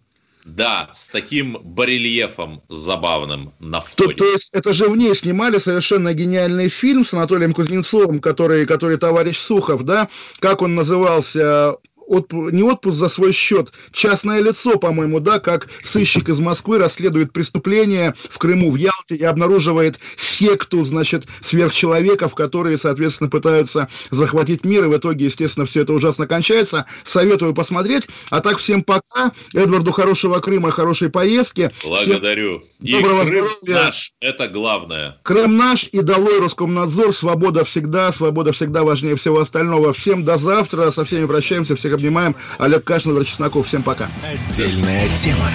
Да, 0.48 0.88
с 0.92 1.08
таким 1.08 1.58
барельефом 1.62 2.62
забавным 2.70 3.52
на 3.60 3.82
фоне. 3.82 4.14
То, 4.14 4.24
то 4.24 4.32
есть 4.32 4.54
это 4.54 4.72
же 4.72 4.88
в 4.88 4.96
ней 4.96 5.14
снимали 5.14 5.58
совершенно 5.58 6.14
гениальный 6.14 6.70
фильм 6.70 7.04
с 7.04 7.12
Анатолием 7.12 7.52
Кузнецовым, 7.52 8.20
который, 8.20 8.64
который 8.64 8.96
товарищ 8.96 9.38
Сухов, 9.38 9.82
да? 9.82 10.08
Как 10.40 10.62
он 10.62 10.74
назывался? 10.74 11.76
Отп... 12.08 12.32
не 12.32 12.62
отпуск 12.62 12.96
за 12.96 13.08
свой 13.08 13.32
счет, 13.32 13.72
частное 13.92 14.40
лицо, 14.40 14.78
по-моему, 14.78 15.20
да, 15.20 15.38
как 15.38 15.68
сыщик 15.82 16.28
из 16.28 16.38
Москвы 16.40 16.78
расследует 16.78 17.32
преступление 17.32 18.14
в 18.30 18.38
Крыму, 18.38 18.70
в 18.70 18.76
Ялте 18.76 19.16
и 19.16 19.24
обнаруживает 19.24 19.98
секту, 20.16 20.82
значит, 20.82 21.26
сверхчеловеков, 21.40 22.34
которые, 22.34 22.78
соответственно, 22.78 23.30
пытаются 23.30 23.88
захватить 24.10 24.64
мир, 24.64 24.84
и 24.84 24.88
в 24.88 24.96
итоге, 24.96 25.26
естественно, 25.26 25.66
все 25.66 25.82
это 25.82 25.92
ужасно 25.92 26.26
кончается. 26.26 26.86
Советую 27.04 27.54
посмотреть. 27.54 28.08
А 28.30 28.40
так 28.40 28.58
всем 28.58 28.82
пока. 28.82 29.32
Эдварду 29.54 29.92
хорошего 29.92 30.40
Крыма, 30.40 30.70
хорошей 30.70 31.10
поездки. 31.10 31.70
Благодарю. 31.84 32.60
Всем 32.60 32.68
и 32.80 32.92
доброго 32.92 33.24
Крым 33.24 33.48
здоровья. 33.48 33.84
наш, 33.84 34.12
это 34.20 34.48
главное. 34.48 35.18
Крым 35.22 35.56
наш 35.56 35.84
и 35.84 36.00
долой 36.00 36.40
Роскомнадзор. 36.40 37.12
Свобода 37.12 37.64
всегда, 37.64 38.12
свобода 38.12 38.52
всегда 38.52 38.84
важнее 38.84 39.16
всего 39.16 39.40
остального. 39.40 39.92
Всем 39.92 40.24
до 40.24 40.38
завтра. 40.38 40.90
Со 40.90 41.04
всеми 41.04 41.26
прощаемся. 41.26 41.76
Всех 41.76 41.97
обнимаем. 41.98 42.34
Олег 42.58 42.84
Кашин, 42.84 43.12
Владимир 43.12 43.28
Чесноков. 43.28 43.66
Всем 43.66 43.82
пока. 43.82 44.08
Отдельная 44.24 45.06
тема. 45.16 45.50